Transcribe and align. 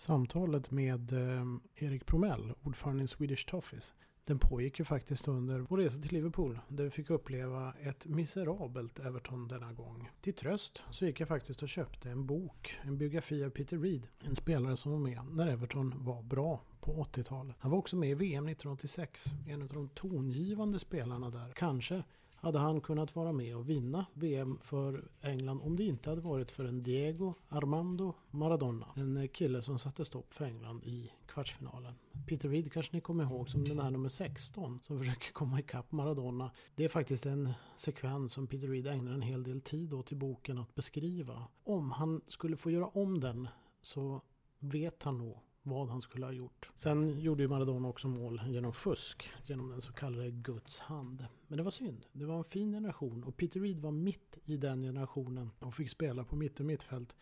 Samtalet 0.00 0.70
med 0.70 1.12
eh, 1.12 1.44
Erik 1.74 2.06
Promell, 2.06 2.52
ordförande 2.62 3.04
i 3.04 3.06
Swedish 3.06 3.46
Toffees, 3.46 3.94
den 4.24 4.38
pågick 4.38 4.78
ju 4.78 4.84
faktiskt 4.84 5.28
under 5.28 5.58
vår 5.58 5.78
resa 5.78 6.02
till 6.02 6.12
Liverpool 6.12 6.58
där 6.68 6.84
vi 6.84 6.90
fick 6.90 7.10
uppleva 7.10 7.74
ett 7.80 8.06
miserabelt 8.06 8.98
Everton 8.98 9.48
denna 9.48 9.72
gång. 9.72 10.10
Till 10.20 10.34
tröst 10.34 10.82
så 10.90 11.06
gick 11.06 11.20
jag 11.20 11.28
faktiskt 11.28 11.62
och 11.62 11.68
köpte 11.68 12.10
en 12.10 12.26
bok, 12.26 12.78
en 12.82 12.98
biografi 12.98 13.44
av 13.44 13.50
Peter 13.50 13.78
Reed, 13.78 14.06
en 14.24 14.36
spelare 14.36 14.76
som 14.76 14.92
var 14.92 14.98
med 14.98 15.20
när 15.30 15.48
Everton 15.48 15.94
var 15.96 16.22
bra 16.22 16.60
på 16.80 16.92
80-talet. 16.92 17.56
Han 17.58 17.70
var 17.70 17.78
också 17.78 17.96
med 17.96 18.10
i 18.10 18.14
VM 18.14 18.48
1986, 18.48 19.24
en 19.46 19.62
av 19.62 19.68
de 19.68 19.88
tongivande 19.88 20.78
spelarna 20.78 21.30
där. 21.30 21.52
Kanske 21.56 22.02
hade 22.40 22.58
han 22.58 22.80
kunnat 22.80 23.16
vara 23.16 23.32
med 23.32 23.56
och 23.56 23.68
vinna 23.68 24.06
VM 24.14 24.58
för 24.62 25.08
England 25.20 25.60
om 25.62 25.76
det 25.76 25.84
inte 25.84 26.10
hade 26.10 26.22
varit 26.22 26.50
för 26.50 26.64
en 26.64 26.82
Diego 26.82 27.34
Armando 27.48 28.14
Maradona. 28.30 28.86
En 28.96 29.28
kille 29.28 29.62
som 29.62 29.78
satte 29.78 30.04
stopp 30.04 30.34
för 30.34 30.44
England 30.44 30.84
i 30.84 31.12
kvartsfinalen. 31.26 31.94
Peter 32.26 32.48
Reed 32.48 32.72
kanske 32.72 32.96
ni 32.96 33.00
kommer 33.00 33.24
ihåg 33.24 33.50
som 33.50 33.64
den 33.64 33.78
här 33.78 33.90
nummer 33.90 34.08
16 34.08 34.80
som 34.82 34.98
försöker 34.98 35.32
komma 35.32 35.60
ikapp 35.60 35.92
Maradona. 35.92 36.50
Det 36.74 36.84
är 36.84 36.88
faktiskt 36.88 37.26
en 37.26 37.52
sekvens 37.76 38.32
som 38.32 38.46
Peter 38.46 38.68
Reed 38.68 38.86
ägnar 38.86 39.12
en 39.12 39.22
hel 39.22 39.42
del 39.42 39.60
tid 39.60 39.92
åt 39.94 40.12
i 40.12 40.14
boken 40.14 40.58
att 40.58 40.74
beskriva. 40.74 41.44
Om 41.64 41.90
han 41.90 42.20
skulle 42.26 42.56
få 42.56 42.70
göra 42.70 42.86
om 42.86 43.20
den 43.20 43.48
så 43.82 44.22
vet 44.58 45.02
han 45.02 45.18
nog 45.18 45.38
vad 45.70 45.88
han 45.88 46.00
skulle 46.00 46.26
ha 46.26 46.32
gjort. 46.32 46.70
Sen 46.74 47.20
gjorde 47.20 47.42
ju 47.42 47.48
Maradona 47.48 47.88
också 47.88 48.08
mål 48.08 48.42
genom 48.46 48.72
fusk, 48.72 49.30
genom 49.46 49.70
den 49.70 49.82
så 49.82 49.92
kallade 49.92 50.30
Guds 50.30 50.80
hand. 50.80 51.26
Men 51.46 51.56
det 51.56 51.62
var 51.62 51.70
synd. 51.70 52.06
Det 52.12 52.24
var 52.24 52.38
en 52.38 52.44
fin 52.44 52.72
generation 52.72 53.24
och 53.24 53.36
Peter 53.36 53.60
Reed 53.60 53.80
var 53.80 53.90
mitt 53.90 54.38
i 54.44 54.56
den 54.56 54.82
generationen 54.82 55.50
och 55.58 55.74
fick 55.74 55.90
spela 55.90 56.24
på 56.24 56.36
mitt 56.36 56.60
och 56.60 56.66
mittfält 56.66 57.16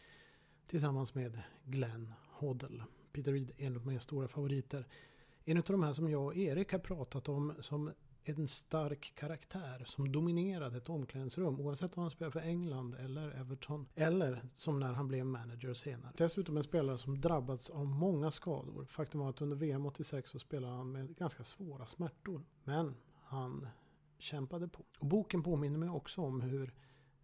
tillsammans 0.67 1.15
med 1.15 1.41
Glenn 1.65 2.13
Hoddle. 2.31 2.85
Peter 3.13 3.33
Reed 3.33 3.51
är 3.57 3.67
en 3.67 3.77
av 3.77 3.87
mina 3.87 4.01
stora 4.01 4.29
favoriter. 4.29 4.87
En 5.45 5.57
av 5.59 5.65
de 5.67 5.83
här 5.83 5.93
som 5.93 6.11
jag 6.11 6.25
och 6.25 6.37
Erik 6.37 6.73
har 6.73 6.79
pratat 6.79 7.29
om 7.29 7.55
som 7.61 7.91
en 8.37 8.49
stark 8.49 9.13
karaktär 9.15 9.83
som 9.87 10.13
dominerade 10.13 10.77
ett 10.77 10.89
omklädningsrum 10.89 11.61
oavsett 11.61 11.97
om 11.97 12.03
han 12.03 12.11
spelade 12.11 12.33
för 12.33 12.41
England 12.41 12.95
eller 12.95 13.31
Everton 13.31 13.87
eller 13.95 14.43
som 14.55 14.81
när 14.81 14.93
han 14.93 15.09
blev 15.09 15.27
manager 15.27 15.75
senare. 15.75 16.13
Dessutom 16.17 16.57
en 16.57 16.63
spelare 16.63 16.99
som 16.99 17.21
drabbats 17.21 17.71
av 17.71 17.87
många 17.87 18.31
skador. 18.31 18.85
Faktum 18.85 19.21
var 19.21 19.29
att 19.29 19.41
under 19.43 19.57
VM 19.57 19.87
86 19.87 20.31
så 20.31 20.39
spelade 20.39 20.77
han 20.77 20.93
med 20.93 21.17
ganska 21.17 21.45
svåra 21.45 21.87
smärtor. 21.87 22.43
Men 22.65 22.95
han 23.25 23.69
kämpade 24.19 24.69
på. 24.69 24.85
Och 24.99 25.07
boken 25.07 25.43
påminner 25.43 25.79
mig 25.79 25.89
också 25.89 26.21
om 26.21 26.41
hur 26.41 26.75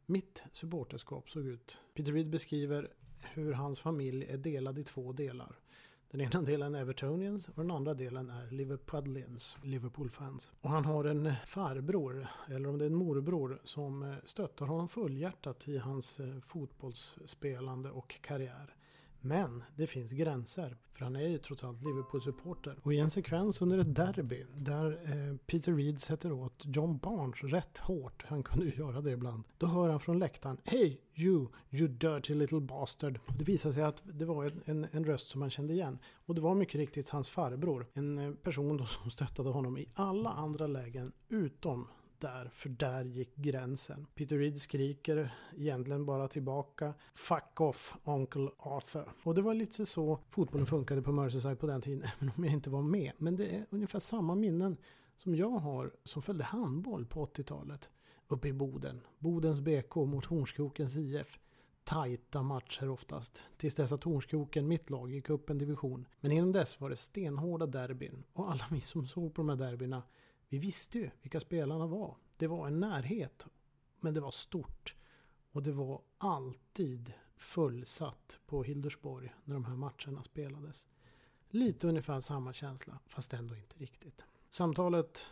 mitt 0.06 0.42
supporterskap 0.52 1.30
såg 1.30 1.46
ut. 1.46 1.78
Peter 1.94 2.12
Reed 2.12 2.30
beskriver 2.30 2.92
hur 3.22 3.52
hans 3.52 3.80
familj 3.80 4.24
är 4.24 4.38
delad 4.38 4.78
i 4.78 4.84
två 4.84 5.12
delar. 5.12 5.58
Den 6.10 6.20
ena 6.20 6.42
delen 6.42 6.74
är 6.74 6.80
Evertonians 6.80 7.48
och 7.48 7.54
den 7.56 7.70
andra 7.70 7.94
delen 7.94 8.30
är 8.30 8.50
Liverpudlians, 8.50 9.56
Liverpool-fans. 9.62 10.52
Och 10.60 10.70
han 10.70 10.84
har 10.84 11.04
en 11.04 11.32
farbror, 11.46 12.26
eller 12.48 12.68
om 12.68 12.78
det 12.78 12.84
är 12.84 12.90
en 12.90 12.94
morbror, 12.94 13.60
som 13.64 14.16
stöttar 14.24 14.66
honom 14.66 14.88
fullhjärtat 14.88 15.68
i 15.68 15.78
hans 15.78 16.20
eh, 16.20 16.40
fotbollsspelande 16.40 17.90
och 17.90 18.20
karriär. 18.22 18.74
Men 19.24 19.62
det 19.76 19.86
finns 19.86 20.12
gränser, 20.12 20.76
för 20.92 21.04
han 21.04 21.16
är 21.16 21.28
ju 21.28 21.38
trots 21.38 21.64
allt 21.64 21.82
Liverpool-supporter. 21.82 22.78
Och 22.82 22.94
i 22.94 22.98
en 22.98 23.10
sekvens 23.10 23.62
under 23.62 23.78
ett 23.78 23.94
derby 23.94 24.46
där 24.56 24.90
eh, 25.04 25.36
Peter 25.46 25.72
Reed 25.72 26.00
sätter 26.00 26.32
åt 26.32 26.64
John 26.66 26.98
Barnes 26.98 27.42
rätt 27.42 27.78
hårt, 27.78 28.24
han 28.28 28.42
kunde 28.42 28.66
ju 28.66 28.74
göra 28.74 29.00
det 29.00 29.10
ibland, 29.10 29.44
då 29.58 29.66
hör 29.66 29.88
han 29.88 30.00
från 30.00 30.18
läktaren 30.18 30.58
Hey 30.64 30.98
you, 31.14 31.46
you 31.70 31.88
dirty 31.88 32.34
little 32.34 32.60
bastard. 32.60 33.20
Och 33.26 33.34
det 33.38 33.44
visade 33.44 33.74
sig 33.74 33.82
att 33.82 34.02
det 34.04 34.24
var 34.24 34.44
en, 34.44 34.62
en, 34.64 34.86
en, 34.92 35.04
röst 35.04 35.28
som 35.28 35.40
man 35.40 35.50
kände 35.50 35.72
igen. 35.72 35.98
Och 36.26 36.34
det 36.34 36.40
var 36.40 36.54
mycket 36.54 36.74
riktigt 36.74 37.08
hans 37.08 37.28
farbror, 37.28 37.86
en 37.94 38.18
eh, 38.18 38.34
person 38.34 38.76
då 38.76 38.86
som 38.86 39.10
stöttade 39.10 39.50
honom 39.50 39.78
i 39.78 39.88
alla 39.94 40.30
andra 40.30 40.66
lägen 40.66 41.12
utom 41.28 41.88
där, 42.20 42.50
för 42.52 42.68
där 42.68 43.04
gick 43.04 43.36
gränsen. 43.36 44.06
Peter 44.14 44.38
Reed 44.38 44.60
skriker 44.60 45.30
egentligen 45.56 46.06
bara 46.06 46.28
tillbaka 46.28 46.94
Fuck 47.14 47.60
off 47.60 47.96
Uncle 48.04 48.48
Arthur. 48.58 49.08
Och 49.22 49.34
det 49.34 49.42
var 49.42 49.54
lite 49.54 49.86
så 49.86 50.18
fotbollen 50.30 50.66
funkade 50.66 51.02
på 51.02 51.12
Merseyside 51.12 51.58
på 51.58 51.66
den 51.66 51.80
tiden, 51.80 52.02
även 52.16 52.32
om 52.36 52.44
jag 52.44 52.52
inte 52.52 52.70
var 52.70 52.82
med. 52.82 53.12
Men 53.18 53.36
det 53.36 53.56
är 53.56 53.66
ungefär 53.70 53.98
samma 53.98 54.34
minnen 54.34 54.76
som 55.16 55.34
jag 55.34 55.50
har 55.50 55.92
som 56.04 56.22
följde 56.22 56.44
handboll 56.44 57.06
på 57.06 57.26
80-talet 57.26 57.90
uppe 58.28 58.48
i 58.48 58.52
Boden. 58.52 59.00
Bodens 59.18 59.60
BK 59.60 59.96
mot 59.96 60.24
Hornskrokens 60.24 60.96
IF. 60.96 61.38
Tajta 61.84 62.42
matcher 62.42 62.88
oftast. 62.88 63.42
Tills 63.56 63.74
dess 63.74 63.92
att 63.92 64.04
Hornskroken, 64.04 64.68
mitt 64.68 64.90
lag, 64.90 65.10
gick 65.10 65.30
upp 65.30 65.50
en 65.50 65.58
division. 65.58 66.06
Men 66.20 66.32
innan 66.32 66.52
dess 66.52 66.80
var 66.80 66.90
det 66.90 66.96
stenhårda 66.96 67.66
derbyn. 67.66 68.24
Och 68.32 68.50
alla 68.50 68.64
vi 68.70 68.80
som 68.80 69.06
såg 69.06 69.34
på 69.34 69.42
de 69.42 69.48
här 69.48 69.56
derbyna 69.56 70.02
vi 70.54 70.58
visste 70.58 70.98
ju 70.98 71.10
vilka 71.22 71.40
spelarna 71.40 71.86
var. 71.86 72.16
Det 72.36 72.46
var 72.46 72.66
en 72.66 72.80
närhet, 72.80 73.46
men 74.00 74.14
det 74.14 74.20
var 74.20 74.30
stort. 74.30 74.94
Och 75.52 75.62
det 75.62 75.72
var 75.72 76.02
alltid 76.18 77.12
fullsatt 77.36 78.38
på 78.46 78.62
Hildursborg 78.62 79.34
när 79.44 79.54
de 79.54 79.64
här 79.64 79.76
matcherna 79.76 80.22
spelades. 80.22 80.86
Lite 81.48 81.88
ungefär 81.88 82.20
samma 82.20 82.52
känsla, 82.52 82.98
fast 83.06 83.32
ändå 83.32 83.56
inte 83.56 83.78
riktigt. 83.78 84.24
Samtalet 84.50 85.26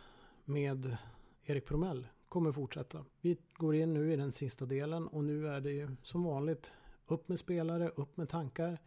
med 0.45 0.97
Erik 1.43 1.65
Promell 1.65 2.07
kommer 2.29 2.51
fortsätta. 2.51 3.05
Vi 3.21 3.37
går 3.53 3.75
in 3.75 3.93
nu 3.93 4.13
i 4.13 4.15
den 4.15 4.31
sista 4.31 4.65
delen 4.65 5.07
och 5.07 5.23
nu 5.23 5.47
är 5.47 5.61
det 5.61 5.71
ju 5.71 5.95
som 6.03 6.23
vanligt 6.23 6.71
upp 7.07 7.29
med 7.29 7.39
spelare, 7.39 7.89
upp 7.89 8.17
med 8.17 8.29
tankar. 8.29 8.81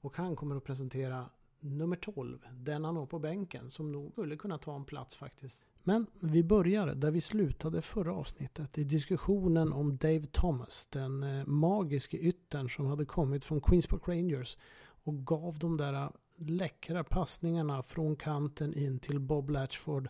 Och 0.00 0.16
han 0.16 0.36
kommer 0.36 0.56
att 0.56 0.64
presentera 0.64 1.30
nummer 1.60 1.96
12, 1.96 2.46
den 2.52 2.84
han 2.84 2.96
har 2.96 3.06
på 3.06 3.18
bänken, 3.18 3.70
som 3.70 3.92
nog 3.92 4.12
skulle 4.12 4.36
kunna 4.36 4.58
ta 4.58 4.76
en 4.76 4.84
plats 4.84 5.16
faktiskt. 5.16 5.66
Men 5.82 6.06
vi 6.20 6.44
börjar 6.44 6.94
där 6.94 7.10
vi 7.10 7.20
slutade 7.20 7.82
förra 7.82 8.14
avsnittet 8.14 8.78
i 8.78 8.84
diskussionen 8.84 9.72
om 9.72 9.96
Dave 9.96 10.26
Thomas, 10.32 10.86
den 10.86 11.22
eh, 11.22 11.46
magiske 11.46 12.16
yttern 12.16 12.68
som 12.68 12.86
hade 12.86 13.04
kommit 13.04 13.44
från 13.44 13.60
Queens 13.60 13.86
Park 13.86 14.08
Rangers 14.08 14.58
och 15.04 15.26
gav 15.26 15.58
de 15.58 15.76
där 15.76 15.92
eh, 15.92 16.10
läckra 16.36 17.04
passningarna 17.04 17.82
från 17.82 18.16
kanten 18.16 18.74
in 18.74 18.98
till 18.98 19.20
Bob 19.20 19.50
Latchford 19.50 20.08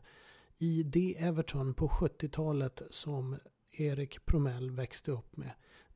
i 0.58 0.82
det 0.82 1.16
Everton 1.18 1.74
på 1.74 1.88
70-talet 1.88 2.82
som 2.90 3.36
Erik 3.72 4.26
Promell 4.26 4.70
växte 4.70 5.10
upp 5.10 5.36
med. 5.36 5.50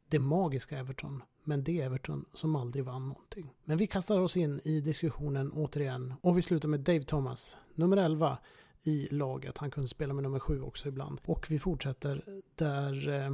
Det 0.09 0.19
magiska 0.19 0.79
Everton, 0.79 1.23
men 1.45 1.65
det 1.65 1.81
Everton 1.81 2.25
som 2.33 2.57
aldrig 2.57 2.85
vann 2.85 3.09
någonting. 3.09 3.53
Men 3.65 3.79
vi 3.79 3.87
kastar 3.87 4.21
oss 4.21 4.37
in 4.37 4.61
i 4.65 4.81
diskussionen 4.81 5.53
återigen 5.53 6.15
och 6.21 6.39
vi 6.39 6.43
slutar 6.43 6.69
med 6.69 6.81
Dave 6.81 7.03
Thomas, 7.03 7.57
nummer 7.75 7.97
11 7.97 8.39
i 8.83 9.09
laget. 9.11 9.59
Han 9.59 9.71
kunde 9.71 9.89
spela 9.89 10.15
med 10.15 10.23
nummer 10.23 10.39
sju 10.39 10.63
också 10.63 10.89
ibland. 10.89 11.21
Och 11.25 11.47
vi 11.51 11.59
fortsätter 11.59 12.41
där 12.55 13.09
eh, 13.09 13.31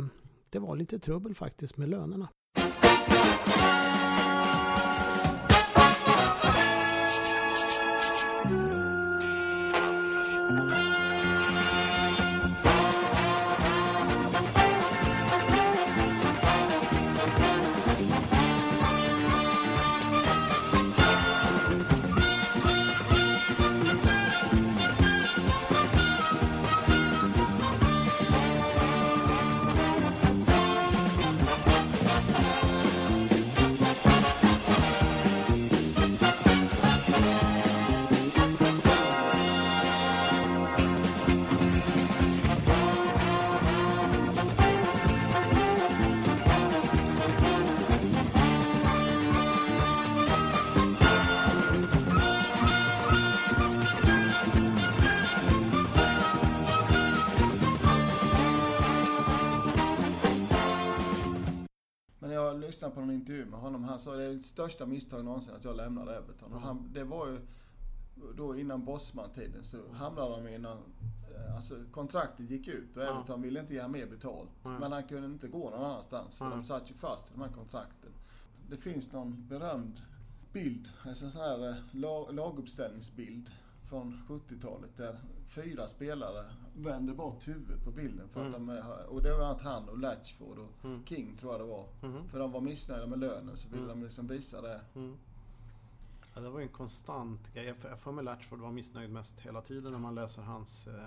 det 0.51 0.59
var 0.59 0.77
lite 0.77 0.99
trubbel 0.99 1.35
faktiskt 1.35 1.77
med 1.77 1.89
lönerna. 1.89 2.29
Lyssnade 62.89 62.95
på 62.95 63.01
någon 63.01 63.15
intervju 63.15 63.45
med 63.45 63.61
honom. 63.61 63.85
Han 63.85 63.99
sa 63.99 64.17
det 64.17 64.25
är 64.25 64.35
det 64.35 64.43
största 64.43 64.87
misstaget 64.87 65.25
någonsin 65.25 65.55
att 65.55 65.65
jag 65.65 65.77
lämnade 65.77 66.17
Everton. 66.17 66.53
Och 66.53 66.61
han, 66.61 66.91
det 66.93 67.05
var 67.05 67.29
ju 67.29 67.41
då 68.37 68.59
innan 68.59 68.85
Bosman-tiden 68.85 69.65
så 69.65 69.79
hamnade 69.93 70.37
de 70.37 70.49
i 70.49 70.59
någon, 70.59 70.79
eh, 71.35 71.57
alltså 71.57 71.75
kontraktet 71.91 72.51
gick 72.51 72.69
ut 72.69 72.97
och 72.97 73.03
Everton 73.03 73.25
ja. 73.29 73.37
ville 73.37 73.61
inte 73.61 73.75
ge 73.75 73.89
mer 73.89 74.07
betalt. 74.07 74.51
Ja. 74.63 74.79
Men 74.79 74.93
han 74.93 75.03
kunde 75.05 75.27
inte 75.27 75.49
gå 75.49 75.71
någon 75.71 75.85
annanstans. 75.85 76.37
För 76.37 76.45
ja. 76.45 76.51
de 76.51 76.63
satt 76.63 76.91
ju 76.91 76.95
fast 76.95 77.27
i 77.27 77.31
de 77.35 77.43
här 77.43 77.53
kontrakten. 77.53 78.11
Det 78.71 78.77
finns 78.77 79.13
någon 79.13 79.47
berömd 79.49 80.01
bild, 80.53 80.89
alltså 81.03 81.25
en 81.25 81.33
sån 81.33 81.41
här 81.41 81.83
lag, 81.93 82.35
laguppställningsbild 82.35 83.51
från 83.89 84.23
70-talet 84.29 84.97
där 84.97 85.19
fyra 85.49 85.89
spelare 85.89 86.45
vänder 86.79 87.15
bort 87.15 87.49
huvudet 87.49 87.85
på 87.85 87.91
bilden. 87.91 88.29
För 88.29 88.41
mm. 88.41 88.55
att 88.55 88.61
de 88.61 88.69
är, 88.69 89.07
och 89.07 89.23
det 89.23 89.37
var 89.37 89.59
han 89.59 89.89
och 89.89 89.99
Latchford 89.99 90.59
och 90.59 90.85
mm. 90.85 91.05
King 91.05 91.37
tror 91.41 91.53
jag 91.53 91.61
det 91.61 91.67
var. 91.67 91.87
Mm. 92.03 92.29
För 92.29 92.39
de 92.39 92.53
var 92.53 92.61
missnöjda 92.61 93.07
med 93.07 93.19
lönen 93.19 93.57
så 93.57 93.69
ville 93.69 93.83
mm. 93.83 93.89
de 94.01 94.05
liksom 94.05 94.27
visa 94.27 94.63
det. 94.63 94.81
Mm. 94.95 95.17
Ja, 96.35 96.41
det 96.41 96.51
var 96.51 96.59
ju 96.61 96.63
en 96.63 96.73
konstant 96.73 97.55
grej. 97.55 97.75
Jag 97.83 97.99
får 97.99 98.13
mig 98.13 98.25
Latchford 98.25 98.59
var 98.59 98.73
missnöjd 98.73 99.11
mest 99.11 99.41
hela 99.41 99.61
tiden 99.63 99.93
när 99.93 99.99
man 99.99 100.15
läser 100.15 100.43
hans 100.43 100.87
eh, 100.87 101.05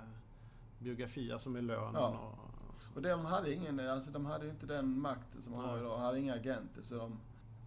biografi, 0.80 1.32
alltså 1.32 1.50
med 1.50 1.64
lönen. 1.64 1.94
Ja. 1.94 2.08
Och, 2.08 2.96
och 2.96 3.02
de 3.02 3.26
hade 3.26 3.54
ingen, 3.54 3.80
alltså 3.80 4.12
de 4.12 4.26
hade 4.26 4.50
inte 4.50 4.66
den 4.66 5.00
makten 5.00 5.42
som 5.44 5.52
de 5.52 5.62
har 5.62 5.78
idag. 5.78 5.92
De 5.92 6.02
hade 6.02 6.20
inga 6.20 6.34
agenter. 6.34 6.82
Så 6.82 6.96
de, 6.96 7.20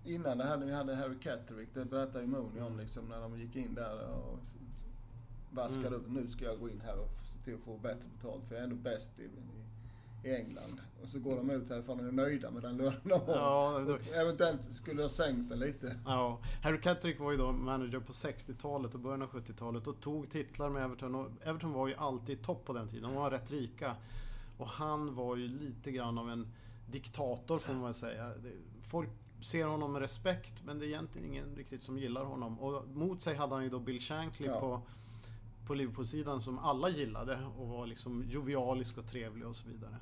innan 0.05 0.39
det 0.39 0.45
här 0.45 0.57
när 0.57 0.67
vi 0.67 0.75
hade 0.75 0.97
Harry 0.97 1.19
Catterick, 1.19 1.69
det 1.75 1.85
berättade 1.85 2.21
ju 2.21 2.27
Mooney 2.31 2.63
om 2.63 2.79
liksom 2.79 3.05
när 3.09 3.21
de 3.21 3.39
gick 3.39 3.57
in 3.57 3.75
där 3.75 4.09
och 4.09 4.39
vaskade 5.51 5.87
mm. 5.87 6.01
upp. 6.01 6.09
Nu 6.09 6.29
ska 6.29 6.45
jag 6.45 6.61
gå 6.61 6.69
in 6.69 6.81
här 6.85 6.99
och 6.99 7.24
till 7.45 7.55
att 7.55 7.61
få 7.61 7.79
bättre 7.79 8.09
betalt 8.17 8.49
för 8.49 8.55
jag 8.55 8.61
är 8.61 8.65
ändå 8.65 8.77
bäst 8.77 9.11
i, 9.19 9.23
i, 9.23 10.29
i 10.29 10.37
England. 10.37 10.81
Och 11.03 11.09
så 11.09 11.19
går 11.19 11.37
de 11.37 11.51
ut 11.51 11.71
härifrån 11.71 12.01
och 12.01 12.07
är 12.07 12.13
nöjda 12.13 12.51
med 12.51 12.63
den 12.63 12.77
lönen 12.77 13.01
de 13.03 13.13
har. 13.13 13.37
Ja, 13.37 13.85
då... 13.87 13.99
Eventuellt 14.15 14.75
skulle 14.75 15.03
jag 15.03 15.11
sänkt 15.11 15.49
den 15.49 15.59
lite. 15.59 15.97
Ja, 16.07 16.39
Harry 16.63 16.81
Catterick 16.81 17.21
var 17.21 17.31
ju 17.31 17.37
då 17.37 17.53
manager 17.53 18.01
på 18.01 18.13
60-talet 18.13 18.95
och 18.95 19.01
början 19.01 19.23
av 19.23 19.29
70-talet 19.29 19.87
och 19.87 20.01
tog 20.01 20.31
titlar 20.31 20.71
med 20.71 20.85
Everton. 20.85 21.15
Och 21.15 21.31
Everton 21.43 21.73
var 21.73 21.89
ju 21.89 21.95
alltid 21.95 22.43
topp 22.43 22.65
på 22.65 22.73
den 22.73 22.89
tiden. 22.89 23.03
De 23.03 23.15
var 23.15 23.31
rätt 23.31 23.51
rika. 23.51 23.97
Och 24.59 24.69
han 24.69 25.15
var 25.15 25.37
ju 25.37 25.49
lite 25.49 25.93
grann 25.93 26.19
av 26.19 26.31
en 26.31 26.53
diktator 26.91 27.59
får 27.59 27.75
man 27.75 27.95
säga. 27.95 28.33
Folk 28.87 29.09
ser 29.43 29.67
honom 29.67 29.93
med 29.93 30.03
respekt 30.03 30.55
men 30.65 30.79
det 30.79 30.87
är 30.87 30.89
egentligen 30.89 31.29
ingen 31.29 31.57
riktigt 31.57 31.83
som 31.83 31.99
gillar 31.99 32.25
honom. 32.25 32.61
Och 32.61 32.89
mot 32.89 33.21
sig 33.21 33.35
hade 33.35 33.55
han 33.55 33.65
ju 33.65 33.71
då 33.71 33.79
Bill 33.79 34.01
Shankly 34.01 34.47
ja. 34.47 34.61
på 34.61 34.83
på 35.67 35.75
Liverpool-sidan 35.75 36.41
som 36.41 36.59
alla 36.59 36.89
gillade 36.89 37.39
och 37.59 37.69
var 37.69 37.87
liksom 37.87 38.25
jovialisk 38.29 38.99
och 38.99 39.07
trevlig 39.07 39.47
och 39.47 39.57
så 39.57 39.69
vidare. 39.69 39.97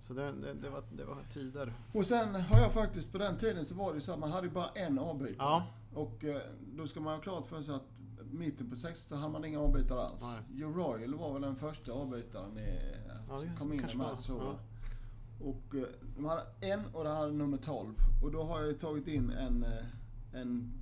Så 0.00 0.14
det, 0.14 0.32
det, 0.32 0.54
det, 0.54 0.70
var, 0.70 0.82
det 0.92 1.04
var 1.04 1.16
tider. 1.32 1.72
Och 1.92 2.06
sen 2.06 2.34
har 2.34 2.60
jag 2.60 2.72
faktiskt, 2.72 3.12
på 3.12 3.18
den 3.18 3.38
tiden 3.38 3.66
så 3.66 3.74
var 3.74 3.94
det 3.94 4.00
så 4.00 4.12
att 4.12 4.18
man 4.18 4.30
hade 4.30 4.48
bara 4.48 4.68
en 4.68 4.98
avbytare. 4.98 5.36
Ja. 5.38 5.66
Och 5.94 6.24
eh, 6.24 6.40
då 6.76 6.86
ska 6.86 7.00
man 7.00 7.14
ha 7.14 7.20
klart 7.20 7.46
för 7.46 7.62
sig 7.62 7.74
att 7.74 7.88
mitten 8.30 8.70
på 8.70 8.76
60 8.76 9.14
hade 9.14 9.32
man 9.32 9.44
inga 9.44 9.60
avbytare 9.60 10.00
alls. 10.00 10.22
Joe 10.54 10.72
Royal 10.72 11.14
var 11.14 11.32
väl 11.32 11.42
den 11.42 11.56
första 11.56 11.92
avbytaren 11.92 12.58
i, 12.58 12.78
ja, 13.28 13.42
kom 13.58 13.72
in 13.72 13.88
i 13.92 13.96
match. 13.96 14.26
Ja. 14.28 14.58
Och 15.40 15.74
eh, 15.74 15.86
de 16.16 16.24
hade 16.24 16.42
en 16.60 16.80
och 16.92 17.04
det 17.04 17.10
hade 17.10 17.32
nummer 17.32 17.58
12. 17.58 17.94
Och 18.22 18.32
då 18.32 18.42
har 18.42 18.58
jag 18.58 18.68
ju 18.68 18.74
tagit 18.74 19.08
in 19.08 19.30
en, 19.30 19.64
eh, 19.64 20.40
en 20.40 20.72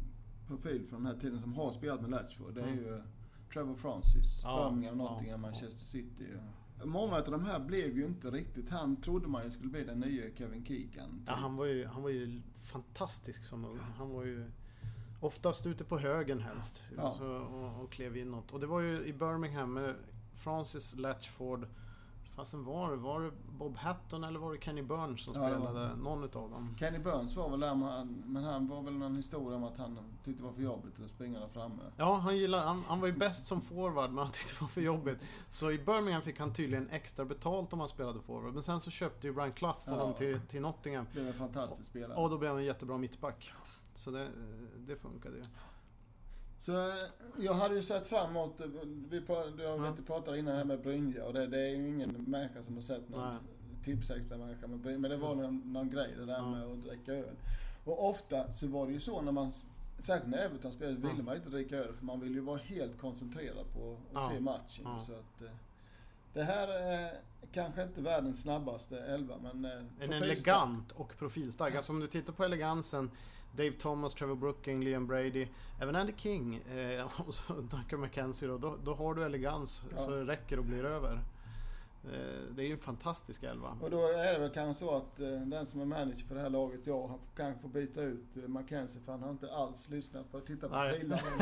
profil 0.46 0.86
från 0.88 1.02
den 1.02 1.14
här 1.14 1.20
tiden 1.20 1.40
som 1.40 1.54
har 1.54 1.72
spelat 1.72 2.00
med 2.00 2.10
Latchford. 2.10 2.54
Det 2.54 2.60
är 2.60 2.66
mm. 2.66 2.78
ju 2.78 3.02
Trevor 3.52 3.74
Francis, 3.74 4.40
ja, 4.44 4.68
Birmingham, 4.68 4.98
Nottingham, 4.98 5.44
ja, 5.44 5.50
Manchester 5.50 5.86
City. 5.86 6.26
Många 6.84 7.16
av 7.16 7.30
de 7.30 7.44
här 7.44 7.60
blev 7.60 7.96
ju 7.98 8.06
inte 8.06 8.30
riktigt... 8.30 8.70
Han 8.70 8.96
trodde 8.96 9.28
man 9.28 9.44
ju 9.44 9.50
skulle 9.50 9.70
bli 9.70 9.84
den 9.84 10.00
nya 10.00 10.34
Kevin 10.36 10.64
Keegan. 10.64 11.10
Typ. 11.10 11.22
Ja, 11.26 11.32
han 11.32 11.56
var, 11.56 11.66
ju, 11.66 11.86
han 11.86 12.02
var 12.02 12.10
ju 12.10 12.40
fantastisk 12.62 13.44
som 13.44 13.64
ung. 13.64 13.78
Han 13.78 14.10
var 14.10 14.24
ju 14.24 14.50
oftast 15.20 15.66
ute 15.66 15.84
på 15.84 15.98
högen 15.98 16.40
helst. 16.40 16.82
Ja. 16.96 17.14
Så, 17.18 17.26
och, 17.26 17.82
och 17.82 17.92
klev 17.92 18.16
inåt. 18.16 18.52
Och 18.52 18.60
det 18.60 18.66
var 18.66 18.80
ju 18.80 19.04
i 19.04 19.12
Birmingham 19.12 19.72
med 19.72 19.94
Francis 20.34 20.94
Latchford 20.96 21.66
Fasen 22.34 22.64
var 22.64 22.90
det? 22.90 22.96
Var 22.96 23.20
det 23.20 23.30
Bob 23.58 23.76
Hatton 23.76 24.24
eller 24.24 24.38
var 24.38 24.52
det 24.52 24.58
Kenny 24.64 24.82
Burns 24.82 25.24
som 25.24 25.34
ja, 25.34 25.48
spelade? 25.48 25.96
Någon 25.96 26.24
utav 26.24 26.50
dem. 26.50 26.76
Kenny 26.78 26.98
Burns 26.98 27.36
var 27.36 27.50
väl 27.50 27.60
där, 27.60 27.74
men 28.26 28.44
han 28.44 28.68
var 28.68 28.82
väl 28.82 28.94
någon 28.94 29.16
historia 29.16 29.56
om 29.56 29.64
att 29.64 29.78
han 29.78 29.98
tyckte 30.24 30.42
det 30.42 30.46
var 30.46 30.52
för 30.52 30.62
jobbigt 30.62 31.00
att 31.04 31.10
springa 31.10 31.40
där 31.40 31.48
framme. 31.48 31.82
Ja, 31.96 32.14
han, 32.16 32.36
gillade, 32.36 32.62
han, 32.62 32.82
han 32.86 33.00
var 33.00 33.06
ju 33.06 33.12
bäst 33.12 33.46
som 33.46 33.60
forward, 33.60 34.10
men 34.10 34.18
han 34.18 34.32
tyckte 34.32 34.52
det 34.54 34.60
var 34.60 34.68
för 34.68 34.80
jobbigt. 34.80 35.18
Så 35.50 35.70
i 35.70 35.78
Birmingham 35.78 36.22
fick 36.22 36.38
han 36.38 36.52
tydligen 36.52 36.90
extra 36.90 37.24
betalt 37.24 37.72
om 37.72 37.80
han 37.80 37.88
spelade 37.88 38.20
forward. 38.20 38.54
Men 38.54 38.62
sen 38.62 38.80
så 38.80 38.90
köpte 38.90 39.26
ju 39.26 39.32
Brian 39.32 39.52
Clough 39.52 39.90
honom 39.90 40.08
ja, 40.08 40.12
till, 40.12 40.40
till 40.40 40.60
Nottingham. 40.60 41.06
Blev 41.12 41.26
en 41.26 41.34
fantastisk 41.34 41.90
spelare. 41.90 42.18
Och 42.18 42.30
då 42.30 42.38
blev 42.38 42.50
han 42.50 42.58
en 42.58 42.64
jättebra 42.64 42.98
mittback. 42.98 43.52
Så 43.94 44.10
det, 44.10 44.28
det 44.76 44.96
funkade 44.96 45.36
ju. 45.36 45.42
Så 46.64 46.72
eh, 46.72 46.94
jag 47.38 47.54
hade 47.54 47.74
ju 47.74 47.82
sett 47.82 48.06
fram 48.06 48.30
emot, 48.30 48.60
eh, 48.60 48.66
vi 49.10 49.20
pratade, 49.20 49.62
jag 49.62 49.80
ja. 49.80 49.96
pratade 50.06 50.38
innan 50.38 50.56
här 50.56 50.64
med 50.64 50.82
Brynje 50.82 51.22
och 51.22 51.32
det, 51.32 51.46
det 51.46 51.60
är 51.60 51.68
ju 51.68 51.88
ingen 51.88 52.10
människa 52.10 52.62
som 52.62 52.74
har 52.74 52.82
sett 52.82 53.08
någon 53.08 53.36
tipsextra 53.84 54.38
människa 54.38 54.66
med 54.66 54.78
Brynje. 54.78 54.98
Men 54.98 55.10
det 55.10 55.16
var 55.16 55.34
någon, 55.34 55.72
någon 55.72 55.90
grej 55.90 56.14
det 56.18 56.26
där 56.26 56.36
ja. 56.36 56.50
med 56.50 56.62
att 56.62 56.82
dricka 56.82 57.12
öl. 57.12 57.36
Och 57.84 58.08
ofta 58.08 58.52
så 58.52 58.66
var 58.66 58.86
det 58.86 58.92
ju 58.92 59.00
så 59.00 59.20
när 59.20 59.32
man, 59.32 59.52
särskilt 59.98 60.30
när 60.30 60.38
Everton 60.38 60.72
spelade, 60.72 61.08
ville 61.08 61.22
man 61.22 61.36
inte 61.36 61.48
dricka 61.48 61.76
öl 61.76 61.92
för 61.92 62.04
man 62.04 62.20
ville 62.20 62.34
ju 62.34 62.40
vara 62.40 62.58
helt 62.58 62.98
koncentrerad 62.98 63.72
på 63.74 63.92
att 63.92 64.22
ja. 64.22 64.30
se 64.34 64.40
matchen. 64.40 64.84
Så 65.06 65.12
att, 65.12 65.42
eh, 65.42 65.50
det 66.34 66.44
här 66.44 66.68
är 66.68 67.10
kanske 67.52 67.82
inte 67.82 68.00
världens 68.00 68.42
snabbaste 68.42 68.98
elva 68.98 69.34
men... 69.52 69.64
En 70.00 70.12
elegant 70.12 70.92
och 70.92 71.18
profilstark. 71.18 71.74
Alltså 71.74 71.92
om 71.92 72.00
du 72.00 72.06
tittar 72.06 72.32
på 72.32 72.44
elegansen 72.44 73.10
Dave 73.56 73.72
Thomas, 73.72 74.14
Trevor 74.14 74.36
Brooking, 74.36 74.84
Liam 74.84 75.06
Brady, 75.06 75.48
även 75.80 75.96
Andy 75.96 76.12
King 76.16 76.56
eh, 76.56 77.20
och 77.26 77.34
så 77.34 77.52
Duncan 77.52 78.00
McKenzie 78.00 78.48
då, 78.48 78.58
då, 78.58 78.76
då 78.84 78.94
har 78.94 79.14
du 79.14 79.24
elegans 79.24 79.82
ja. 79.90 79.98
så 79.98 80.10
det 80.10 80.24
räcker 80.24 80.58
och 80.58 80.64
blir 80.64 80.84
över. 80.84 81.20
Eh, 82.12 82.54
det 82.54 82.62
är 82.62 82.66
ju 82.66 82.72
en 82.72 82.78
fantastisk 82.78 83.42
elva. 83.42 83.78
Och 83.80 83.90
då 83.90 84.06
är 84.06 84.32
det 84.32 84.38
väl 84.38 84.50
kanske 84.50 84.84
så 84.84 84.96
att 84.96 85.20
eh, 85.20 85.40
den 85.40 85.66
som 85.66 85.80
är 85.80 85.84
manager 85.84 86.24
för 86.24 86.34
det 86.34 86.40
här 86.40 86.50
laget, 86.50 86.86
jag, 86.86 87.08
han 87.08 87.18
kanske 87.36 87.62
får 87.62 87.68
byta 87.68 88.02
ut 88.02 88.36
eh, 88.36 88.48
McKenzie 88.48 89.00
för 89.00 89.12
han 89.12 89.22
har 89.22 89.30
inte 89.30 89.52
alls 89.52 89.88
lyssnat 89.88 90.32
på 90.32 90.38
att 90.38 90.46
titta 90.46 90.68
på 90.68 90.98
pilarna. 90.98 91.22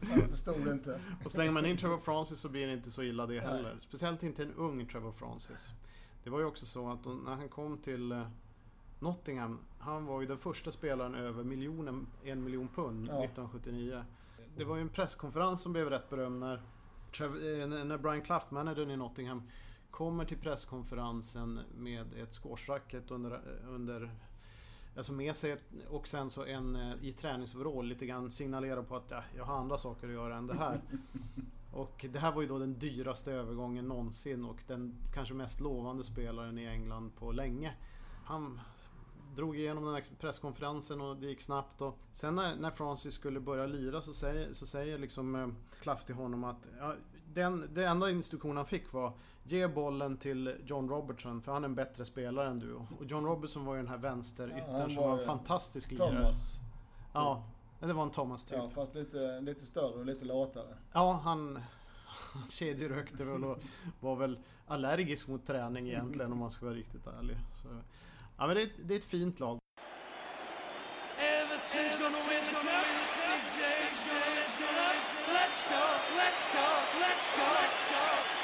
han 0.00 0.28
förstod 0.28 0.68
inte. 0.68 1.00
Och 1.24 1.32
slänger 1.32 1.52
man 1.52 1.66
in 1.66 1.76
Trevor 1.76 1.98
Francis 1.98 2.38
så 2.38 2.48
blir 2.48 2.66
det 2.66 2.72
inte 2.72 2.90
så 2.90 3.02
illa 3.02 3.26
det 3.26 3.40
heller. 3.40 3.74
Nej. 3.74 3.86
Speciellt 3.88 4.22
inte 4.22 4.42
en 4.42 4.54
ung 4.54 4.86
Trevor 4.86 5.12
Francis. 5.12 5.68
Det 6.24 6.30
var 6.30 6.38
ju 6.38 6.44
också 6.44 6.66
så 6.66 6.90
att 6.90 7.04
när 7.04 7.34
han 7.34 7.48
kom 7.48 7.78
till 7.78 8.24
Nottingham, 8.98 9.58
han 9.78 10.06
var 10.06 10.20
ju 10.20 10.26
den 10.26 10.38
första 10.38 10.72
spelaren 10.72 11.14
över 11.14 11.44
miljonen, 11.44 12.06
en 12.24 12.44
miljon 12.44 12.68
pund 12.68 13.08
ja. 13.08 13.24
1979. 13.24 14.04
Det 14.56 14.64
var 14.64 14.76
ju 14.76 14.82
en 14.82 14.88
presskonferens 14.88 15.60
som 15.60 15.72
blev 15.72 15.90
rätt 15.90 16.10
berömd 16.10 16.40
när, 16.40 16.62
när 17.20 17.98
Brian 17.98 18.22
Clough, 18.22 18.44
managern 18.50 18.90
i 18.90 18.96
Nottingham, 18.96 19.42
kommer 19.90 20.24
till 20.24 20.38
presskonferensen 20.38 21.60
med 21.76 22.14
ett 22.14 22.34
squashracket 22.34 23.10
under, 23.10 23.40
under 23.68 24.10
Alltså 24.96 25.12
med 25.12 25.36
sig 25.36 25.56
och 25.88 26.08
sen 26.08 26.30
så 26.30 26.44
en 26.44 26.76
eh, 26.76 26.94
i 27.02 27.12
träningsoverall 27.12 27.86
lite 27.86 28.06
grann 28.06 28.30
signalerar 28.30 28.82
på 28.82 28.96
att 28.96 29.10
ja, 29.10 29.22
jag 29.36 29.44
har 29.44 29.56
andra 29.56 29.78
saker 29.78 30.06
att 30.06 30.12
göra 30.12 30.36
än 30.36 30.46
det 30.46 30.54
här. 30.54 30.80
Och 31.72 32.06
det 32.12 32.18
här 32.18 32.32
var 32.32 32.42
ju 32.42 32.48
då 32.48 32.58
den 32.58 32.78
dyraste 32.78 33.32
övergången 33.32 33.88
någonsin 33.88 34.44
och 34.44 34.62
den 34.66 34.94
kanske 35.14 35.34
mest 35.34 35.60
lovande 35.60 36.04
spelaren 36.04 36.58
i 36.58 36.66
England 36.66 37.10
på 37.18 37.32
länge. 37.32 37.74
Han 38.24 38.60
drog 39.36 39.58
igenom 39.58 39.84
den 39.84 39.94
här 39.94 40.04
presskonferensen 40.20 41.00
och 41.00 41.16
det 41.16 41.26
gick 41.26 41.42
snabbt. 41.42 41.82
Och 41.82 41.98
sen 42.12 42.34
när, 42.34 42.56
när 42.56 42.70
Francis 42.70 43.14
skulle 43.14 43.40
börja 43.40 43.66
lira 43.66 44.02
så 44.02 44.12
säger, 44.12 44.52
så 44.52 44.66
säger 44.66 44.98
liksom 44.98 45.34
eh, 45.34 45.48
Klaff 45.80 46.04
till 46.04 46.14
honom 46.14 46.44
att 46.44 46.68
ja, 46.78 46.94
den, 47.34 47.68
det 47.74 47.84
enda 47.84 48.10
instruktionen 48.10 48.56
han 48.56 48.66
fick 48.66 48.92
var 48.92 49.12
Ge 49.46 49.68
bollen 49.68 50.16
till 50.16 50.56
John 50.64 50.88
Robertson 50.88 51.42
för 51.42 51.52
han 51.52 51.64
är 51.64 51.68
en 51.68 51.74
bättre 51.74 52.04
spelare 52.04 52.48
än 52.48 52.58
du. 52.58 52.74
Och 52.74 53.04
John 53.06 53.24
Robertson 53.24 53.64
var 53.64 53.74
ju 53.74 53.80
den 53.80 53.90
här 53.90 53.98
vänsteryttern 53.98 54.90
ja, 54.90 54.94
som 54.94 54.96
var 54.96 55.18
en 55.18 55.24
fantastisk 55.24 55.90
lirare. 55.90 56.10
Thomas. 56.10 56.58
Ja, 57.12 57.44
det 57.80 57.92
var 57.92 58.02
en 58.02 58.10
Thomas 58.10 58.44
typ. 58.44 58.58
Ja, 58.58 58.70
fast 58.70 58.94
lite, 58.94 59.40
lite 59.40 59.66
större 59.66 59.98
och 59.98 60.06
lite 60.06 60.24
latare. 60.24 60.76
Ja, 60.92 61.20
han, 61.24 61.62
han 62.06 62.50
kedjerökte 62.50 63.24
väl 63.24 63.44
och 63.44 63.58
var 64.00 64.16
väl 64.16 64.38
allergisk 64.66 65.28
mot 65.28 65.46
träning 65.46 65.88
egentligen 65.88 66.32
om 66.32 66.38
man 66.38 66.50
ska 66.50 66.66
vara 66.66 66.76
riktigt 66.76 67.06
ärlig. 67.06 67.36
Så, 67.62 67.68
Ja 68.38 68.46
men 68.46 68.56
det 68.56 68.62
är, 68.62 68.68
det 68.78 68.94
är 68.94 68.98
ett 68.98 69.04
fint 69.04 69.40
lag. 69.40 69.58
Everton's 71.18 71.96
gonna 71.98 72.18
win 72.28 72.44
the 72.44 72.50
cup. 72.50 72.86
Let's 75.32 75.62
go, 75.70 75.84
let's 76.16 76.46
go, 76.52 76.66
let's 77.00 77.30
go, 77.36 77.46
let's 77.60 77.82
go. 77.90 78.43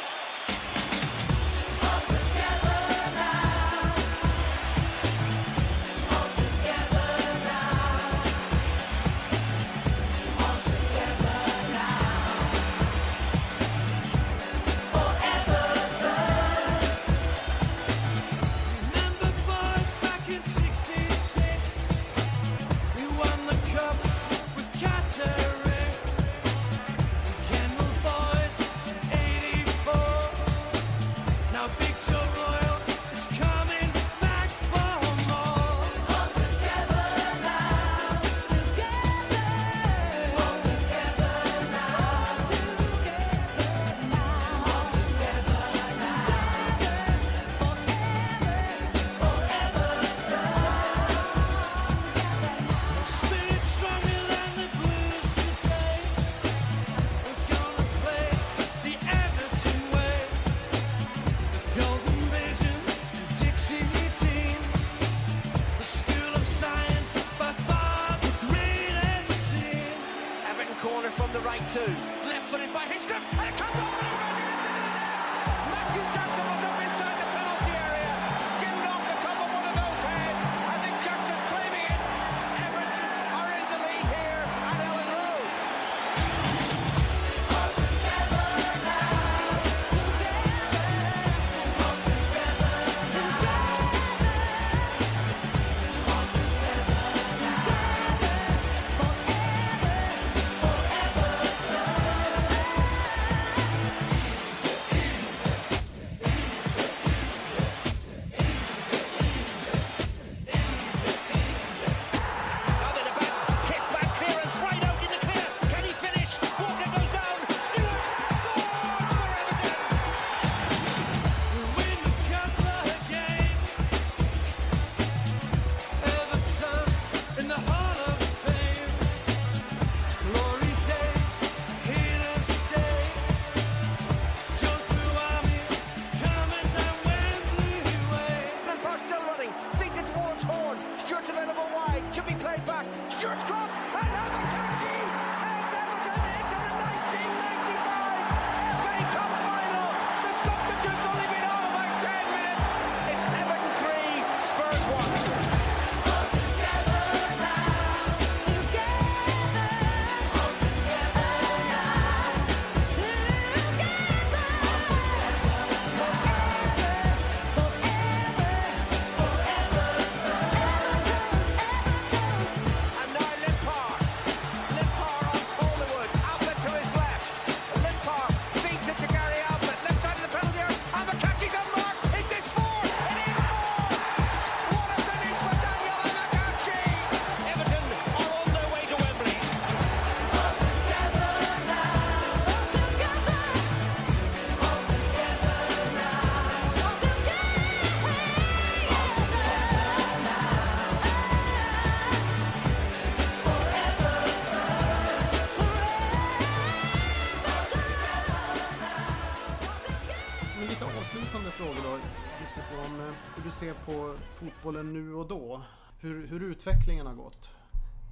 På 213.68 214.14
fotbollen 214.34 214.92
nu 214.92 215.14
och 215.14 215.28
då. 215.28 215.62
Hur, 216.00 216.26
hur 216.26 216.42
utvecklingen 216.42 217.06
har 217.06 217.14
gått. 217.14 217.50